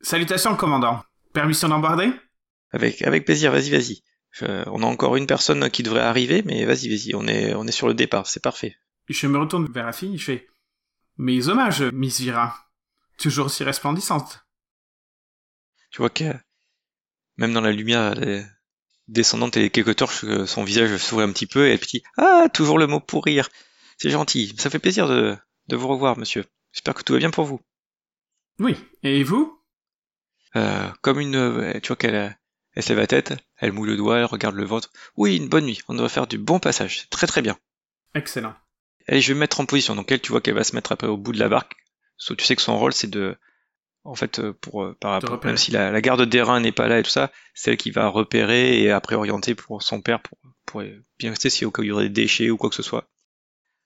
Salutations, 0.00 0.56
commandant. 0.56 1.02
Permission 1.32 1.68
d'embarder? 1.68 2.10
Avec, 2.70 3.02
avec 3.02 3.24
plaisir. 3.24 3.52
Vas-y, 3.52 3.70
vas-y. 3.70 4.02
Euh, 4.42 4.64
on 4.66 4.82
a 4.82 4.86
encore 4.86 5.16
une 5.16 5.26
personne 5.26 5.70
qui 5.70 5.82
devrait 5.82 6.00
arriver, 6.02 6.42
mais 6.44 6.64
vas-y, 6.64 6.88
vas-y. 6.88 7.14
On 7.14 7.26
est, 7.26 7.54
on 7.54 7.66
est 7.66 7.72
sur 7.72 7.88
le 7.88 7.94
départ. 7.94 8.26
C'est 8.26 8.42
parfait. 8.42 8.76
Je 9.08 9.26
me 9.26 9.38
retourne 9.38 9.70
vers 9.72 9.86
la 9.86 9.92
fille. 9.92 10.18
Je 10.18 10.24
fais 10.24 10.46
mes 11.16 11.48
hommages, 11.48 11.82
Miss 11.82 12.20
Vira 12.20 12.56
toujours 13.16 13.46
aussi 13.46 13.64
resplendissante. 13.64 14.46
Tu 15.90 15.98
vois 15.98 16.10
que 16.10 16.32
même 17.36 17.52
dans 17.52 17.60
la 17.60 17.72
lumière 17.72 18.14
descendante 19.08 19.56
et 19.56 19.70
quelques 19.70 19.96
torches, 19.96 20.24
euh, 20.24 20.46
son 20.46 20.64
visage 20.64 20.96
s'ouvre 20.98 21.22
un 21.22 21.32
petit 21.32 21.46
peu 21.46 21.66
et 21.66 21.72
elle 21.72 21.78
dit 21.78 22.02
Ah, 22.16 22.48
toujours 22.52 22.78
le 22.78 22.86
mot 22.86 23.00
pour 23.00 23.24
rire. 23.24 23.48
C'est 23.96 24.10
gentil. 24.10 24.54
Ça 24.58 24.70
fait 24.70 24.78
plaisir 24.78 25.08
de, 25.08 25.36
de 25.68 25.76
vous 25.76 25.88
revoir, 25.88 26.18
monsieur. 26.18 26.44
J'espère 26.72 26.94
que 26.94 27.02
tout 27.02 27.14
va 27.14 27.18
bien 27.18 27.30
pour 27.30 27.44
vous. 27.44 27.60
Oui. 28.60 28.76
Et 29.02 29.24
vous? 29.24 29.60
Euh, 30.56 30.88
Comme 31.00 31.20
une. 31.20 31.80
Tu 31.82 31.88
vois 31.88 31.96
qu'elle 31.96 32.37
elle 32.78 32.84
lève 32.88 32.98
la 32.98 33.06
tête, 33.06 33.34
elle 33.56 33.72
mouille 33.72 33.90
le 33.90 33.96
doigt, 33.96 34.18
elle 34.18 34.24
regarde 34.24 34.54
le 34.54 34.64
ventre. 34.64 34.90
Oui, 35.16 35.36
une 35.36 35.48
bonne 35.48 35.66
nuit. 35.66 35.80
On 35.88 35.94
devrait 35.94 36.08
faire 36.08 36.26
du 36.26 36.38
bon 36.38 36.58
passage. 36.58 37.08
Très 37.10 37.26
très 37.26 37.42
bien. 37.42 37.56
Excellent. 38.14 38.54
Allez, 39.08 39.20
je 39.20 39.28
vais 39.28 39.34
me 39.34 39.40
mettre 39.40 39.60
en 39.60 39.66
position. 39.66 39.96
Donc 39.96 40.12
elle, 40.12 40.20
tu 40.20 40.30
vois 40.30 40.40
qu'elle 40.40 40.54
va 40.54 40.64
se 40.64 40.74
mettre 40.74 40.92
après 40.92 41.06
au 41.06 41.16
bout 41.16 41.32
de 41.32 41.38
la 41.38 41.48
barque 41.48 41.74
tu 42.18 42.44
sais 42.44 42.56
que 42.56 42.62
son 42.62 42.78
rôle 42.78 42.92
c'est 42.92 43.10
de 43.10 43.36
en 44.04 44.14
fait 44.14 44.38
euh, 44.38 44.52
pour 44.60 44.84
euh, 44.84 44.96
par 45.00 45.12
rapport 45.12 45.44
même 45.44 45.56
si 45.56 45.70
la, 45.70 46.00
garde 46.00 46.22
d'airain 46.22 46.60
n'est 46.60 46.72
pas 46.72 46.88
là 46.88 46.98
et 46.98 47.02
tout 47.02 47.10
ça 47.10 47.30
c'est 47.54 47.72
elle 47.72 47.76
qui 47.76 47.90
va 47.90 48.08
repérer 48.08 48.82
et 48.82 48.90
après 48.90 49.14
orienter 49.14 49.54
pour 49.54 49.82
son 49.82 50.00
père 50.00 50.20
pour, 50.20 50.38
pour 50.66 50.82
bien 51.18 51.30
rester 51.30 51.50
si 51.50 51.64
au 51.64 51.70
cas 51.70 51.82
où 51.82 51.84
il 51.84 51.88
y 51.88 51.92
aurait 51.92 52.04
des 52.04 52.22
déchets 52.22 52.50
ou 52.50 52.56
quoi 52.56 52.70
que 52.70 52.76
ce 52.76 52.82
soit 52.82 53.02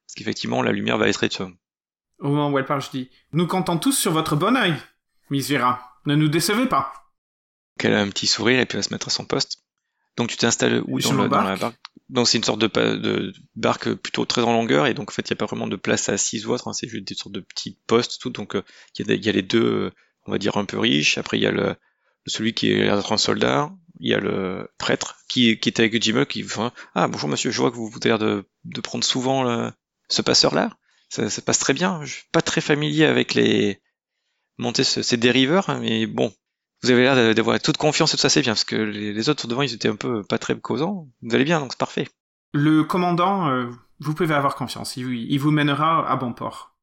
parce 0.07 0.14
qu'effectivement 0.16 0.62
la 0.62 0.72
lumière 0.72 0.98
va 0.98 1.09
être 1.09 1.24
de 1.26 1.55
au 2.18 2.28
moment 2.28 2.50
où 2.50 2.59
elle 2.59 2.66
parle 2.66 2.83
je 2.83 2.90
dis 2.90 3.11
nous 3.33 3.46
comptons 3.46 3.78
tous 3.78 3.92
sur 3.92 4.12
votre 4.12 4.37
bon 4.37 4.57
oeil 4.57 4.74
Miss 5.31 5.50
Vera 5.50 5.98
ne 6.07 6.14
nous 6.14 6.28
décevez 6.28 6.66
pas 6.66 6.92
qu'elle 7.78 7.94
a 7.94 8.00
un 8.00 8.08
petit 8.08 8.26
sourire 8.26 8.61
et 8.61 8.66
puis 8.66 8.76
va 8.76 8.82
se 8.82 8.92
mettre 8.92 9.08
à 9.08 9.11
son 9.11 9.24
poste 9.24 9.62
donc 10.16 10.28
tu 10.28 10.37
t'installes 10.37 10.82
où 10.87 11.00
dans, 11.00 11.14
dans, 11.14 11.42
la 11.42 11.56
barque 11.56 11.76
Donc 12.11 12.28
c'est 12.28 12.38
une 12.38 12.44
sorte 12.44 12.61
de, 12.61 12.66
de, 12.66 13.32
barque 13.56 13.94
plutôt 13.94 14.24
très 14.24 14.42
en 14.42 14.52
longueur 14.52 14.87
et 14.87 14.94
donc 14.94 15.11
en 15.11 15.12
fait 15.12 15.28
il 15.28 15.32
n'y 15.32 15.37
a 15.37 15.40
pas 15.40 15.46
vraiment 15.46 15.66
de 15.66 15.76
place 15.76 16.08
assise 16.08 16.46
ou 16.46 16.52
autre, 16.52 16.68
hein, 16.68 16.72
c'est 16.72 16.88
juste 16.88 17.06
des 17.06 17.14
sortes 17.14 17.35
de 17.35 17.40
petits 17.40 17.78
postes 17.87 18.20
tout. 18.20 18.30
Donc 18.30 18.54
euh, 18.54 18.62
il 18.98 19.24
y, 19.24 19.28
a 19.28 19.32
les 19.32 19.42
deux, 19.42 19.90
on 20.26 20.32
va 20.32 20.38
dire 20.38 20.56
un 20.58 20.64
peu 20.64 20.78
riches. 20.78 21.16
Après 21.16 21.38
il 21.38 21.42
y 21.42 21.46
a 21.46 21.50
le 21.50 21.76
celui 22.26 22.52
qui 22.52 22.70
est 22.70 22.76
l'air 22.76 22.96
d'être 22.96 23.12
un 23.12 23.18
soldat. 23.18 23.72
Il 24.00 24.11
y 24.11 24.14
a 24.14 24.20
le 24.20 24.68
prêtre 24.78 25.16
qui, 25.28 25.58
qui 25.58 25.68
était 25.68 25.85
avec 25.85 26.02
Jimmy 26.02 26.26
qui 26.26 26.44
enfin, 26.44 26.72
ah 26.94 27.08
bonjour 27.08 27.28
monsieur, 27.28 27.50
je 27.50 27.61
vois 27.61 27.70
que 27.70 27.76
vous, 27.76 27.88
vous 27.88 27.98
avez 27.98 28.11
l'air 28.11 28.18
de, 28.18 28.44
de 28.64 28.80
prendre 28.80 29.04
souvent 29.04 29.44
le, 29.44 29.70
ce 30.08 30.22
passeur 30.22 30.54
là. 30.54 30.76
Ça, 31.08 31.28
ça, 31.30 31.42
passe 31.42 31.58
très 31.58 31.74
bien. 31.74 32.04
Je 32.04 32.14
suis 32.14 32.24
pas 32.32 32.42
très 32.42 32.61
familier 32.61 33.04
avec 33.04 33.35
les 33.35 33.80
monter 34.58 34.82
ces 34.82 35.16
dériveurs, 35.16 35.68
hein, 35.68 35.78
mais 35.80 36.06
bon, 36.06 36.32
vous 36.82 36.90
avez 36.90 37.02
l'air 37.02 37.34
d'avoir 37.34 37.60
toute 37.60 37.76
confiance 37.76 38.12
et 38.12 38.16
tout 38.16 38.22
ça, 38.22 38.28
c'est 38.28 38.40
bien, 38.40 38.52
parce 38.52 38.64
que 38.64 38.74
les, 38.74 39.28
autres 39.28 39.46
devant, 39.46 39.62
ils 39.62 39.72
étaient 39.72 39.88
un 39.88 39.96
peu 39.96 40.24
pas 40.24 40.38
très 40.38 40.58
causants. 40.58 41.08
Vous 41.22 41.34
allez 41.34 41.44
bien, 41.44 41.60
donc 41.60 41.72
c'est 41.72 41.78
parfait. 41.78 42.08
Le 42.52 42.82
commandant, 42.82 43.48
euh, 43.48 43.70
vous 44.00 44.14
pouvez 44.14 44.34
avoir 44.34 44.56
confiance. 44.56 44.96
Il, 44.96 45.38
vous 45.38 45.52
mènera 45.52 46.10
à 46.10 46.16
bon 46.16 46.32
port. 46.32 46.76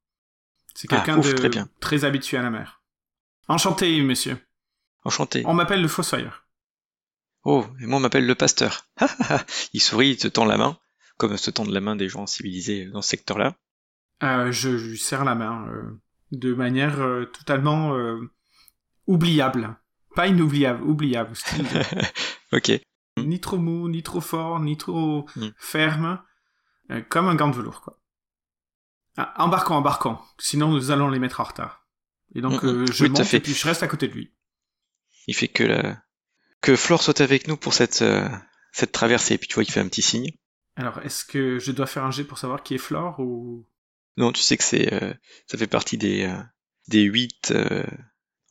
C'est 0.74 0.90
ah, 0.92 0.96
quelqu'un 0.96 1.18
de 1.18 1.32
très, 1.32 1.48
bien. 1.50 1.68
très 1.80 2.04
habitué 2.04 2.38
à 2.38 2.42
la 2.42 2.50
mer. 2.50 2.80
Enchanté, 3.48 4.00
monsieur. 4.00 4.38
Enchanté. 5.04 5.42
On 5.44 5.52
m'appelle 5.52 5.82
le 5.82 5.88
Fossoyeur. 5.88 6.46
Oh, 7.44 7.66
et 7.80 7.86
moi 7.86 7.98
on 7.98 8.00
m'appelle 8.00 8.26
le 8.26 8.34
pasteur. 8.34 8.86
il 9.72 9.80
sourit, 9.80 10.10
il 10.10 10.16
te 10.16 10.28
tend 10.28 10.44
la 10.44 10.58
main, 10.58 10.78
comme 11.16 11.36
se 11.36 11.50
tendent 11.50 11.70
la 11.70 11.80
main 11.80 11.96
des 11.96 12.08
gens 12.08 12.26
civilisés 12.26 12.86
dans 12.86 13.00
ce 13.00 13.08
secteur-là. 13.08 13.56
Euh, 14.22 14.52
je 14.52 14.68
lui 14.68 14.98
serre 14.98 15.24
la 15.24 15.34
main 15.34 15.66
euh, 15.68 15.98
de 16.32 16.52
manière 16.52 16.98
totalement 17.32 17.94
oubliable. 19.06 19.79
Pas 20.14 20.26
inoubliable, 20.26 20.82
oubliable. 20.82 21.32
ok. 22.52 22.80
ni 23.18 23.40
trop 23.40 23.58
mou, 23.58 23.88
ni 23.88 24.02
trop 24.02 24.20
fort, 24.20 24.60
ni 24.60 24.76
trop 24.76 25.26
Mm. 25.36 25.48
ferme. 25.58 26.22
euh, 26.90 27.00
comme 27.02 27.28
un 27.28 27.34
gant 27.36 27.48
de 27.48 27.54
velours, 27.56 27.80
quoi. 27.82 28.00
Ah, 29.16 29.34
embarquons, 29.38 29.74
embarquons. 29.74 30.18
Sinon, 30.38 30.70
nous 30.72 30.90
allons 30.90 31.08
les 31.08 31.18
mettre 31.20 31.40
en 31.40 31.44
retard. 31.44 31.86
Et 32.34 32.40
donc, 32.40 32.62
Mm, 32.62 32.66
euh, 32.66 32.86
je 32.92 33.04
Oui, 33.04 33.10
monte 33.10 33.22
fait. 33.24 33.36
et 33.36 33.40
puis 33.40 33.54
je 33.54 33.66
reste 33.66 33.82
à 33.82 33.88
côté 33.88 34.08
de 34.08 34.14
lui. 34.14 34.32
Il 35.28 35.34
fait 35.36 35.48
que 35.48 35.62
la... 35.64 36.02
que 36.60 36.74
Flore 36.76 37.02
soit 37.02 37.20
avec 37.20 37.46
nous 37.46 37.56
pour 37.56 37.74
cette 37.74 38.02
euh, 38.02 38.28
cette 38.72 38.90
traversée. 38.92 39.34
Et 39.34 39.38
puis 39.38 39.46
tu 39.48 39.54
vois, 39.54 39.62
il 39.64 39.70
fait 39.70 39.80
un 39.80 39.88
petit 39.88 40.02
signe. 40.02 40.30
Alors, 40.76 40.98
est-ce 41.00 41.24
que 41.24 41.58
je 41.58 41.70
dois 41.72 41.86
faire 41.86 42.04
un 42.04 42.10
jet 42.10 42.24
pour 42.24 42.38
savoir 42.38 42.62
qui 42.62 42.74
est 42.74 42.78
Flore 42.78 43.18
ou... 43.20 43.66
Non, 44.16 44.32
tu 44.32 44.40
sais 44.42 44.56
que 44.56 44.64
c'est 44.64 44.88
ça 45.46 45.56
fait 45.58 45.66
partie 45.68 45.98
des 45.98 46.32
des 46.88 47.02
huit, 47.02 47.52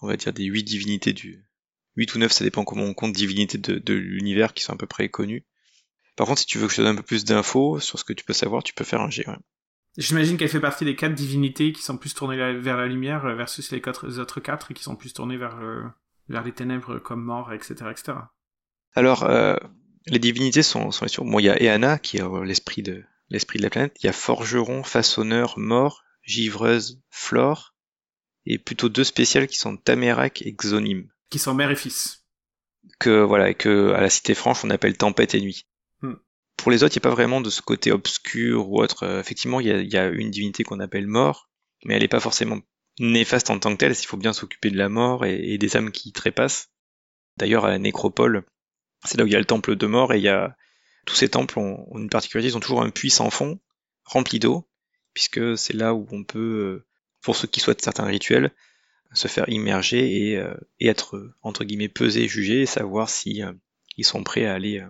on 0.01 0.07
va 0.07 0.15
dire 0.17 0.31
des 0.33 0.45
huit 0.45 0.63
divinités 0.63 1.11
du 1.13 1.45
huit 1.99 2.15
ou 2.15 2.19
neuf, 2.19 2.31
ça 2.31 2.45
dépend 2.45 2.63
comment 2.63 2.85
on 2.85 2.93
compte 2.93 3.13
divinités 3.13 3.57
de, 3.57 3.77
de 3.77 3.93
l'univers 3.93 4.53
qui 4.53 4.63
sont 4.63 4.73
à 4.73 4.77
peu 4.77 4.87
près 4.87 5.09
connues. 5.09 5.45
Par 6.15 6.27
contre, 6.27 6.39
si 6.39 6.45
tu 6.45 6.57
veux 6.57 6.67
que 6.67 6.71
je 6.71 6.77
te 6.77 6.81
donne 6.81 6.93
un 6.93 6.97
peu 6.97 7.03
plus 7.03 7.25
d'infos 7.25 7.79
sur 7.79 7.99
ce 7.99 8.05
que 8.05 8.13
tu 8.13 8.23
peux 8.23 8.33
savoir, 8.33 8.63
tu 8.63 8.73
peux 8.73 8.85
faire 8.85 9.01
un 9.01 9.09
ouais. 9.09 9.37
J'imagine 9.97 10.37
qu'elle 10.37 10.49
fait 10.49 10.61
partie 10.61 10.85
des 10.85 10.95
quatre 10.95 11.13
divinités 11.13 11.73
qui 11.73 11.81
sont 11.81 11.97
plus 11.97 12.13
tournées 12.13 12.37
vers 12.37 12.77
la 12.77 12.87
lumière 12.87 13.25
euh, 13.25 13.35
versus 13.35 13.69
les, 13.71 13.81
quatre, 13.81 14.07
les 14.07 14.19
autres 14.19 14.39
quatre 14.39 14.73
qui 14.73 14.81
sont 14.81 14.95
plus 14.95 15.13
tournées 15.13 15.37
vers, 15.37 15.59
euh, 15.61 15.83
vers 16.29 16.43
les 16.43 16.53
ténèbres 16.53 16.99
comme 16.99 17.21
mort, 17.21 17.51
etc. 17.51 17.75
etc. 17.91 18.17
Alors, 18.95 19.23
euh, 19.23 19.55
les 20.07 20.19
divinités 20.19 20.63
sont. 20.63 20.89
Bon, 21.19 21.39
il 21.39 21.45
y 21.45 21.49
a 21.49 21.61
Eana 21.61 21.99
qui 21.99 22.17
est 22.17 22.43
l'esprit 22.43 22.81
de 22.81 23.03
l'esprit 23.29 23.59
de 23.59 23.63
la 23.63 23.69
planète. 23.69 23.97
Il 24.01 24.05
y 24.05 24.09
a 24.09 24.13
forgeron, 24.13 24.83
façonneur, 24.83 25.59
mort, 25.59 26.03
givreuse, 26.23 27.01
flore, 27.09 27.75
et 28.45 28.57
plutôt 28.57 28.89
deux 28.89 29.03
spéciales 29.03 29.47
qui 29.47 29.57
sont 29.57 29.75
Tamérak 29.75 30.41
et 30.41 30.53
Xonim. 30.53 31.09
Qui 31.29 31.39
sont 31.39 31.53
mère 31.53 31.71
et 31.71 31.75
fils. 31.75 32.25
Que 32.99 33.21
voilà, 33.21 33.49
et 33.49 33.55
que 33.55 33.93
à 33.93 34.01
la 34.01 34.09
Cité 34.09 34.33
Franche 34.33 34.63
on 34.63 34.69
appelle 34.69 34.97
tempête 34.97 35.35
et 35.35 35.41
nuit. 35.41 35.67
Hmm. 36.01 36.15
Pour 36.57 36.71
les 36.71 36.83
autres, 36.83 36.95
il 36.95 36.99
n'y 36.99 37.07
a 37.07 37.09
pas 37.09 37.15
vraiment 37.15 37.41
de 37.41 37.49
ce 37.49 37.61
côté 37.61 37.91
obscur 37.91 38.69
ou 38.69 38.81
autre. 38.81 39.03
Euh, 39.03 39.19
effectivement, 39.19 39.59
il 39.59 39.67
y 39.67 39.71
a, 39.71 39.77
il 39.79 39.91
y 39.91 39.97
a 39.97 40.07
une 40.07 40.31
divinité 40.31 40.63
qu'on 40.63 40.79
appelle 40.79 41.07
mort, 41.07 41.49
mais 41.85 41.93
elle 41.93 42.01
n'est 42.01 42.07
pas 42.07 42.19
forcément 42.19 42.59
néfaste 42.99 43.49
en 43.49 43.59
tant 43.59 43.71
que 43.71 43.77
telle. 43.77 43.93
Il 43.93 44.05
faut 44.05 44.17
bien 44.17 44.33
s'occuper 44.33 44.69
de 44.69 44.77
la 44.77 44.89
mort 44.89 45.25
et, 45.25 45.53
et 45.53 45.57
des 45.57 45.77
âmes 45.77 45.91
qui 45.91 46.09
y 46.09 46.11
trépassent. 46.11 46.69
D'ailleurs, 47.37 47.65
à 47.65 47.69
la 47.69 47.79
nécropole, 47.79 48.45
c'est 49.05 49.17
là 49.17 49.23
où 49.23 49.27
il 49.27 49.33
y 49.33 49.35
a 49.35 49.39
le 49.39 49.45
temple 49.45 49.75
de 49.75 49.87
mort 49.87 50.13
et 50.13 50.17
il 50.17 50.23
y 50.23 50.29
a 50.29 50.55
tous 51.05 51.15
ces 51.15 51.29
temples 51.29 51.57
ont, 51.59 51.87
ont 51.89 51.97
une 51.97 52.09
particularité, 52.09 52.51
ils 52.51 52.57
ont 52.57 52.59
toujours 52.59 52.81
un 52.81 52.89
puits 52.89 53.09
sans 53.09 53.29
fond 53.29 53.59
rempli 54.03 54.39
d'eau, 54.39 54.67
puisque 55.13 55.57
c'est 55.57 55.73
là 55.73 55.93
où 55.93 56.07
on 56.11 56.23
peut, 56.23 56.39
euh, 56.39 56.87
pour 57.21 57.35
ceux 57.35 57.47
qui 57.47 57.59
souhaitent 57.59 57.81
certains 57.81 58.05
rituels, 58.05 58.51
se 59.13 59.27
faire 59.27 59.49
immerger 59.49 60.29
et, 60.31 60.37
euh, 60.37 60.53
et 60.79 60.87
être 60.87 61.33
entre 61.41 61.63
guillemets 61.63 61.89
pesé, 61.89 62.27
jugé, 62.27 62.61
et 62.61 62.65
savoir 62.65 63.09
si 63.09 63.43
euh, 63.43 63.51
ils 63.97 64.05
sont 64.05 64.23
prêts 64.23 64.45
à 64.45 64.53
aller 64.53 64.79
euh, 64.79 64.87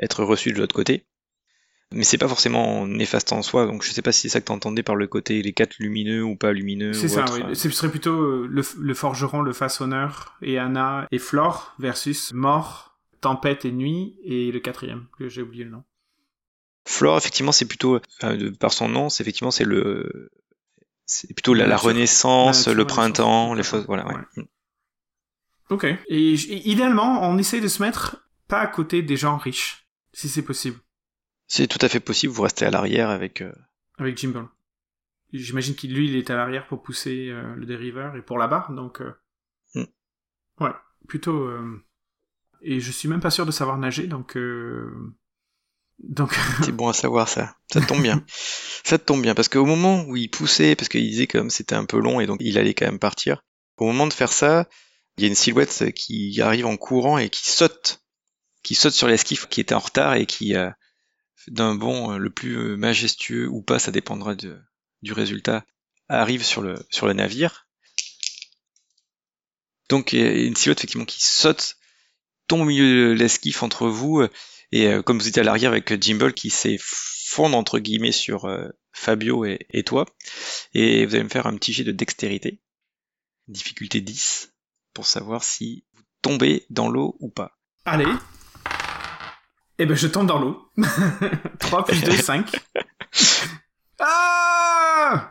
être 0.00 0.24
reçus 0.24 0.52
de 0.52 0.58
l'autre 0.58 0.74
côté. 0.74 1.06
Mais 1.94 2.04
c'est 2.04 2.16
pas 2.18 2.28
forcément 2.28 2.86
néfaste 2.86 3.32
en 3.32 3.42
soi, 3.42 3.66
donc 3.66 3.82
je 3.84 3.90
sais 3.90 4.00
pas 4.00 4.12
si 4.12 4.22
c'est 4.22 4.28
ça 4.30 4.40
que 4.40 4.46
t'entendais 4.46 4.82
par 4.82 4.96
le 4.96 5.06
côté 5.06 5.42
les 5.42 5.52
quatre 5.52 5.76
lumineux 5.78 6.22
ou 6.22 6.36
pas 6.36 6.52
lumineux. 6.52 6.94
C'est 6.94 7.08
ça, 7.08 7.24
autre. 7.24 7.40
oui. 7.48 7.54
Ce 7.54 7.68
serait 7.68 7.90
plutôt 7.90 8.46
le, 8.46 8.62
le 8.78 8.94
forgeron, 8.94 9.42
le 9.42 9.52
façonneur, 9.52 10.36
et 10.40 10.58
Anna 10.58 11.06
et 11.10 11.18
Flore 11.18 11.74
versus 11.78 12.32
mort, 12.32 12.98
tempête 13.20 13.66
et 13.66 13.72
nuit, 13.72 14.16
et 14.24 14.50
le 14.50 14.58
quatrième, 14.60 15.06
que 15.18 15.28
j'ai 15.28 15.42
oublié 15.42 15.64
le 15.64 15.70
nom. 15.70 15.84
Flore, 16.86 17.18
effectivement, 17.18 17.52
c'est 17.52 17.66
plutôt, 17.66 18.00
enfin, 18.20 18.36
de- 18.36 18.48
par 18.48 18.72
son 18.72 18.88
nom, 18.88 19.10
c'est 19.10 19.22
effectivement 19.22 19.50
c'est 19.50 19.64
le, 19.64 20.30
c'est 21.12 21.32
plutôt 21.34 21.54
la, 21.54 21.64
La 21.64 21.68
la 21.68 21.74
nature. 21.76 21.88
renaissance, 21.88 22.66
La 22.66 22.74
le 22.74 22.86
printemps, 22.86 23.54
les 23.54 23.62
choses, 23.62 23.84
voilà. 23.86 24.06
Ouais. 24.06 24.14
ouais. 24.36 24.48
Ok. 25.70 25.84
Et, 26.08 26.32
idéalement, 26.70 27.22
on 27.22 27.38
essaie 27.38 27.60
de 27.60 27.68
se 27.68 27.82
mettre 27.82 28.28
pas 28.48 28.60
à 28.60 28.66
côté 28.66 29.02
des 29.02 29.16
gens 29.16 29.36
riches, 29.38 29.86
si 30.12 30.28
c'est 30.28 30.42
possible, 30.44 30.78
C'est 31.46 31.66
tout 31.66 31.78
à 31.80 31.88
fait 31.88 32.00
possible. 32.00 32.32
Vous 32.32 32.42
restez 32.42 32.64
à 32.66 32.70
l'arrière 32.70 33.08
avec. 33.10 33.40
euh, 33.42 33.52
avec 33.98 34.16
Jimbo. 34.18 34.48
J'imagine 35.32 35.74
qu'il 35.74 35.94
lui, 35.94 36.08
il 36.08 36.16
est 36.16 36.28
à 36.30 36.36
l'arrière 36.36 36.66
pour 36.66 36.82
pousser 36.82 37.28
euh, 37.30 37.54
le 37.54 37.64
dériveur 37.64 38.16
et 38.16 38.22
pour 38.22 38.36
la 38.38 38.46
barre, 38.48 38.72
donc. 38.72 39.00
euh, 39.00 39.12
Hmm. 39.74 39.84
Ouais, 40.60 40.72
plutôt. 41.08 41.44
euh, 41.44 41.82
Et 42.60 42.80
je 42.80 42.90
suis 42.92 43.08
même 43.08 43.20
pas 43.20 43.30
sûr 43.30 43.46
de 43.46 43.50
savoir 43.50 43.78
nager, 43.78 44.06
donc. 44.06 44.36
Donc. 46.02 46.34
C'est 46.64 46.72
bon 46.72 46.88
à 46.88 46.92
savoir 46.92 47.28
ça. 47.28 47.56
Ça 47.72 47.80
te 47.80 47.86
tombe 47.86 48.02
bien. 48.02 48.24
ça 48.84 48.98
te 48.98 49.04
tombe 49.04 49.22
bien 49.22 49.34
parce 49.34 49.48
qu'au 49.48 49.64
moment 49.64 50.04
où 50.04 50.16
il 50.16 50.28
poussait, 50.28 50.74
parce 50.76 50.88
qu'il 50.88 51.08
disait 51.08 51.26
comme 51.26 51.50
c'était 51.50 51.74
un 51.74 51.84
peu 51.84 51.98
long 51.98 52.20
et 52.20 52.26
donc 52.26 52.38
il 52.40 52.58
allait 52.58 52.74
quand 52.74 52.86
même 52.86 52.98
partir. 52.98 53.42
Au 53.76 53.86
moment 53.86 54.06
de 54.06 54.12
faire 54.12 54.32
ça, 54.32 54.68
il 55.16 55.22
y 55.22 55.26
a 55.26 55.28
une 55.28 55.34
silhouette 55.34 55.92
qui 55.94 56.40
arrive 56.40 56.66
en 56.66 56.76
courant 56.76 57.18
et 57.18 57.28
qui 57.30 57.48
saute, 57.48 58.02
qui 58.62 58.74
saute 58.74 58.92
sur 58.94 59.08
l'esquif 59.08 59.46
qui 59.46 59.60
était 59.60 59.74
en 59.74 59.78
retard 59.80 60.14
et 60.14 60.26
qui, 60.26 60.56
euh, 60.56 60.70
d'un 61.48 61.74
bond 61.74 62.12
euh, 62.12 62.18
le 62.18 62.30
plus 62.30 62.76
majestueux 62.76 63.48
ou 63.48 63.62
pas, 63.62 63.78
ça 63.78 63.90
dépendra 63.90 64.34
de- 64.34 64.60
du 65.02 65.12
résultat, 65.12 65.64
arrive 66.08 66.44
sur 66.44 66.62
le 66.62 66.76
sur 66.90 67.06
le 67.06 67.12
navire. 67.12 67.66
Donc 69.88 70.12
il 70.12 70.20
y 70.20 70.22
a 70.22 70.30
une 70.32 70.56
silhouette 70.56 70.78
effectivement 70.80 71.04
qui 71.04 71.22
saute, 71.22 71.76
tombe 72.46 72.60
au 72.62 72.64
milieu 72.64 73.08
de 73.08 73.12
l'esquif 73.12 73.62
entre 73.62 73.88
vous 73.88 74.26
et 74.72 74.88
euh, 74.88 75.02
comme 75.02 75.18
vous 75.18 75.28
étiez 75.28 75.40
à 75.40 75.44
l'arrière 75.44 75.70
avec 75.70 76.02
Jimble 76.02 76.32
qui 76.32 76.50
s'est 76.50 76.78
fondre 76.80 77.56
entre 77.56 77.78
guillemets 77.78 78.12
sur 78.12 78.46
euh, 78.46 78.68
Fabio 78.92 79.44
et, 79.44 79.66
et 79.70 79.84
toi. 79.84 80.06
Et 80.74 81.06
vous 81.06 81.14
allez 81.14 81.24
me 81.24 81.28
faire 81.28 81.46
un 81.46 81.56
petit 81.56 81.72
jet 81.72 81.84
de 81.84 81.92
dextérité. 81.92 82.60
Difficulté 83.48 84.00
10. 84.00 84.52
Pour 84.94 85.06
savoir 85.06 85.44
si 85.44 85.84
vous 85.94 86.02
tombez 86.22 86.66
dans 86.70 86.88
l'eau 86.88 87.16
ou 87.20 87.28
pas. 87.28 87.58
Allez. 87.84 88.06
Eh 89.78 89.86
ben, 89.86 89.96
je 89.96 90.06
tombe 90.06 90.26
dans 90.26 90.38
l'eau. 90.38 90.70
3 91.58 91.84
plus 91.84 92.02
2, 92.02 92.12
5. 92.12 92.50
Ah 94.04 95.30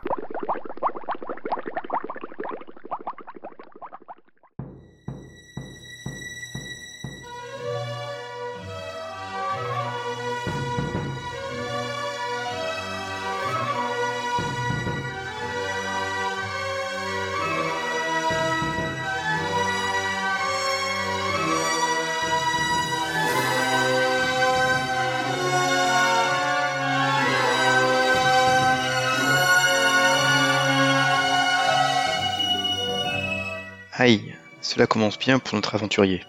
cela 34.72 34.86
commence 34.86 35.18
bien 35.18 35.38
pour 35.38 35.54
notre 35.54 35.74
aventurier. 35.74 36.24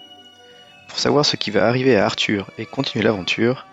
Pour 0.89 0.99
savoir 0.99 1.25
ce 1.25 1.37
qui 1.37 1.49
va 1.49 1.65
arriver 1.65 1.95
à 1.95 2.05
Arthur 2.05 2.51
et 2.57 2.65
continuer 2.65 3.05
l'aventure, 3.05 3.65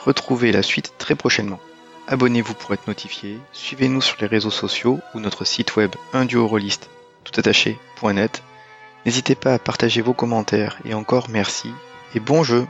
retrouvez 0.00 0.50
la 0.50 0.62
suite 0.62 0.94
très 0.98 1.14
prochainement. 1.14 1.60
Abonnez-vous 2.08 2.54
pour 2.54 2.74
être 2.74 2.88
notifié, 2.88 3.38
suivez-nous 3.52 4.00
sur 4.00 4.16
les 4.20 4.26
réseaux 4.26 4.50
sociaux 4.50 4.98
ou 5.14 5.20
notre 5.20 5.44
site 5.44 5.76
web 5.76 5.94
unduorolist 6.12 6.90
toutattaché.net. 7.22 8.42
N'hésitez 9.06 9.36
pas 9.36 9.54
à 9.54 9.60
partager 9.60 10.02
vos 10.02 10.14
commentaires 10.14 10.78
et 10.84 10.94
encore 10.94 11.28
merci 11.30 11.70
et 12.16 12.20
bon 12.20 12.42
jeu 12.42 12.66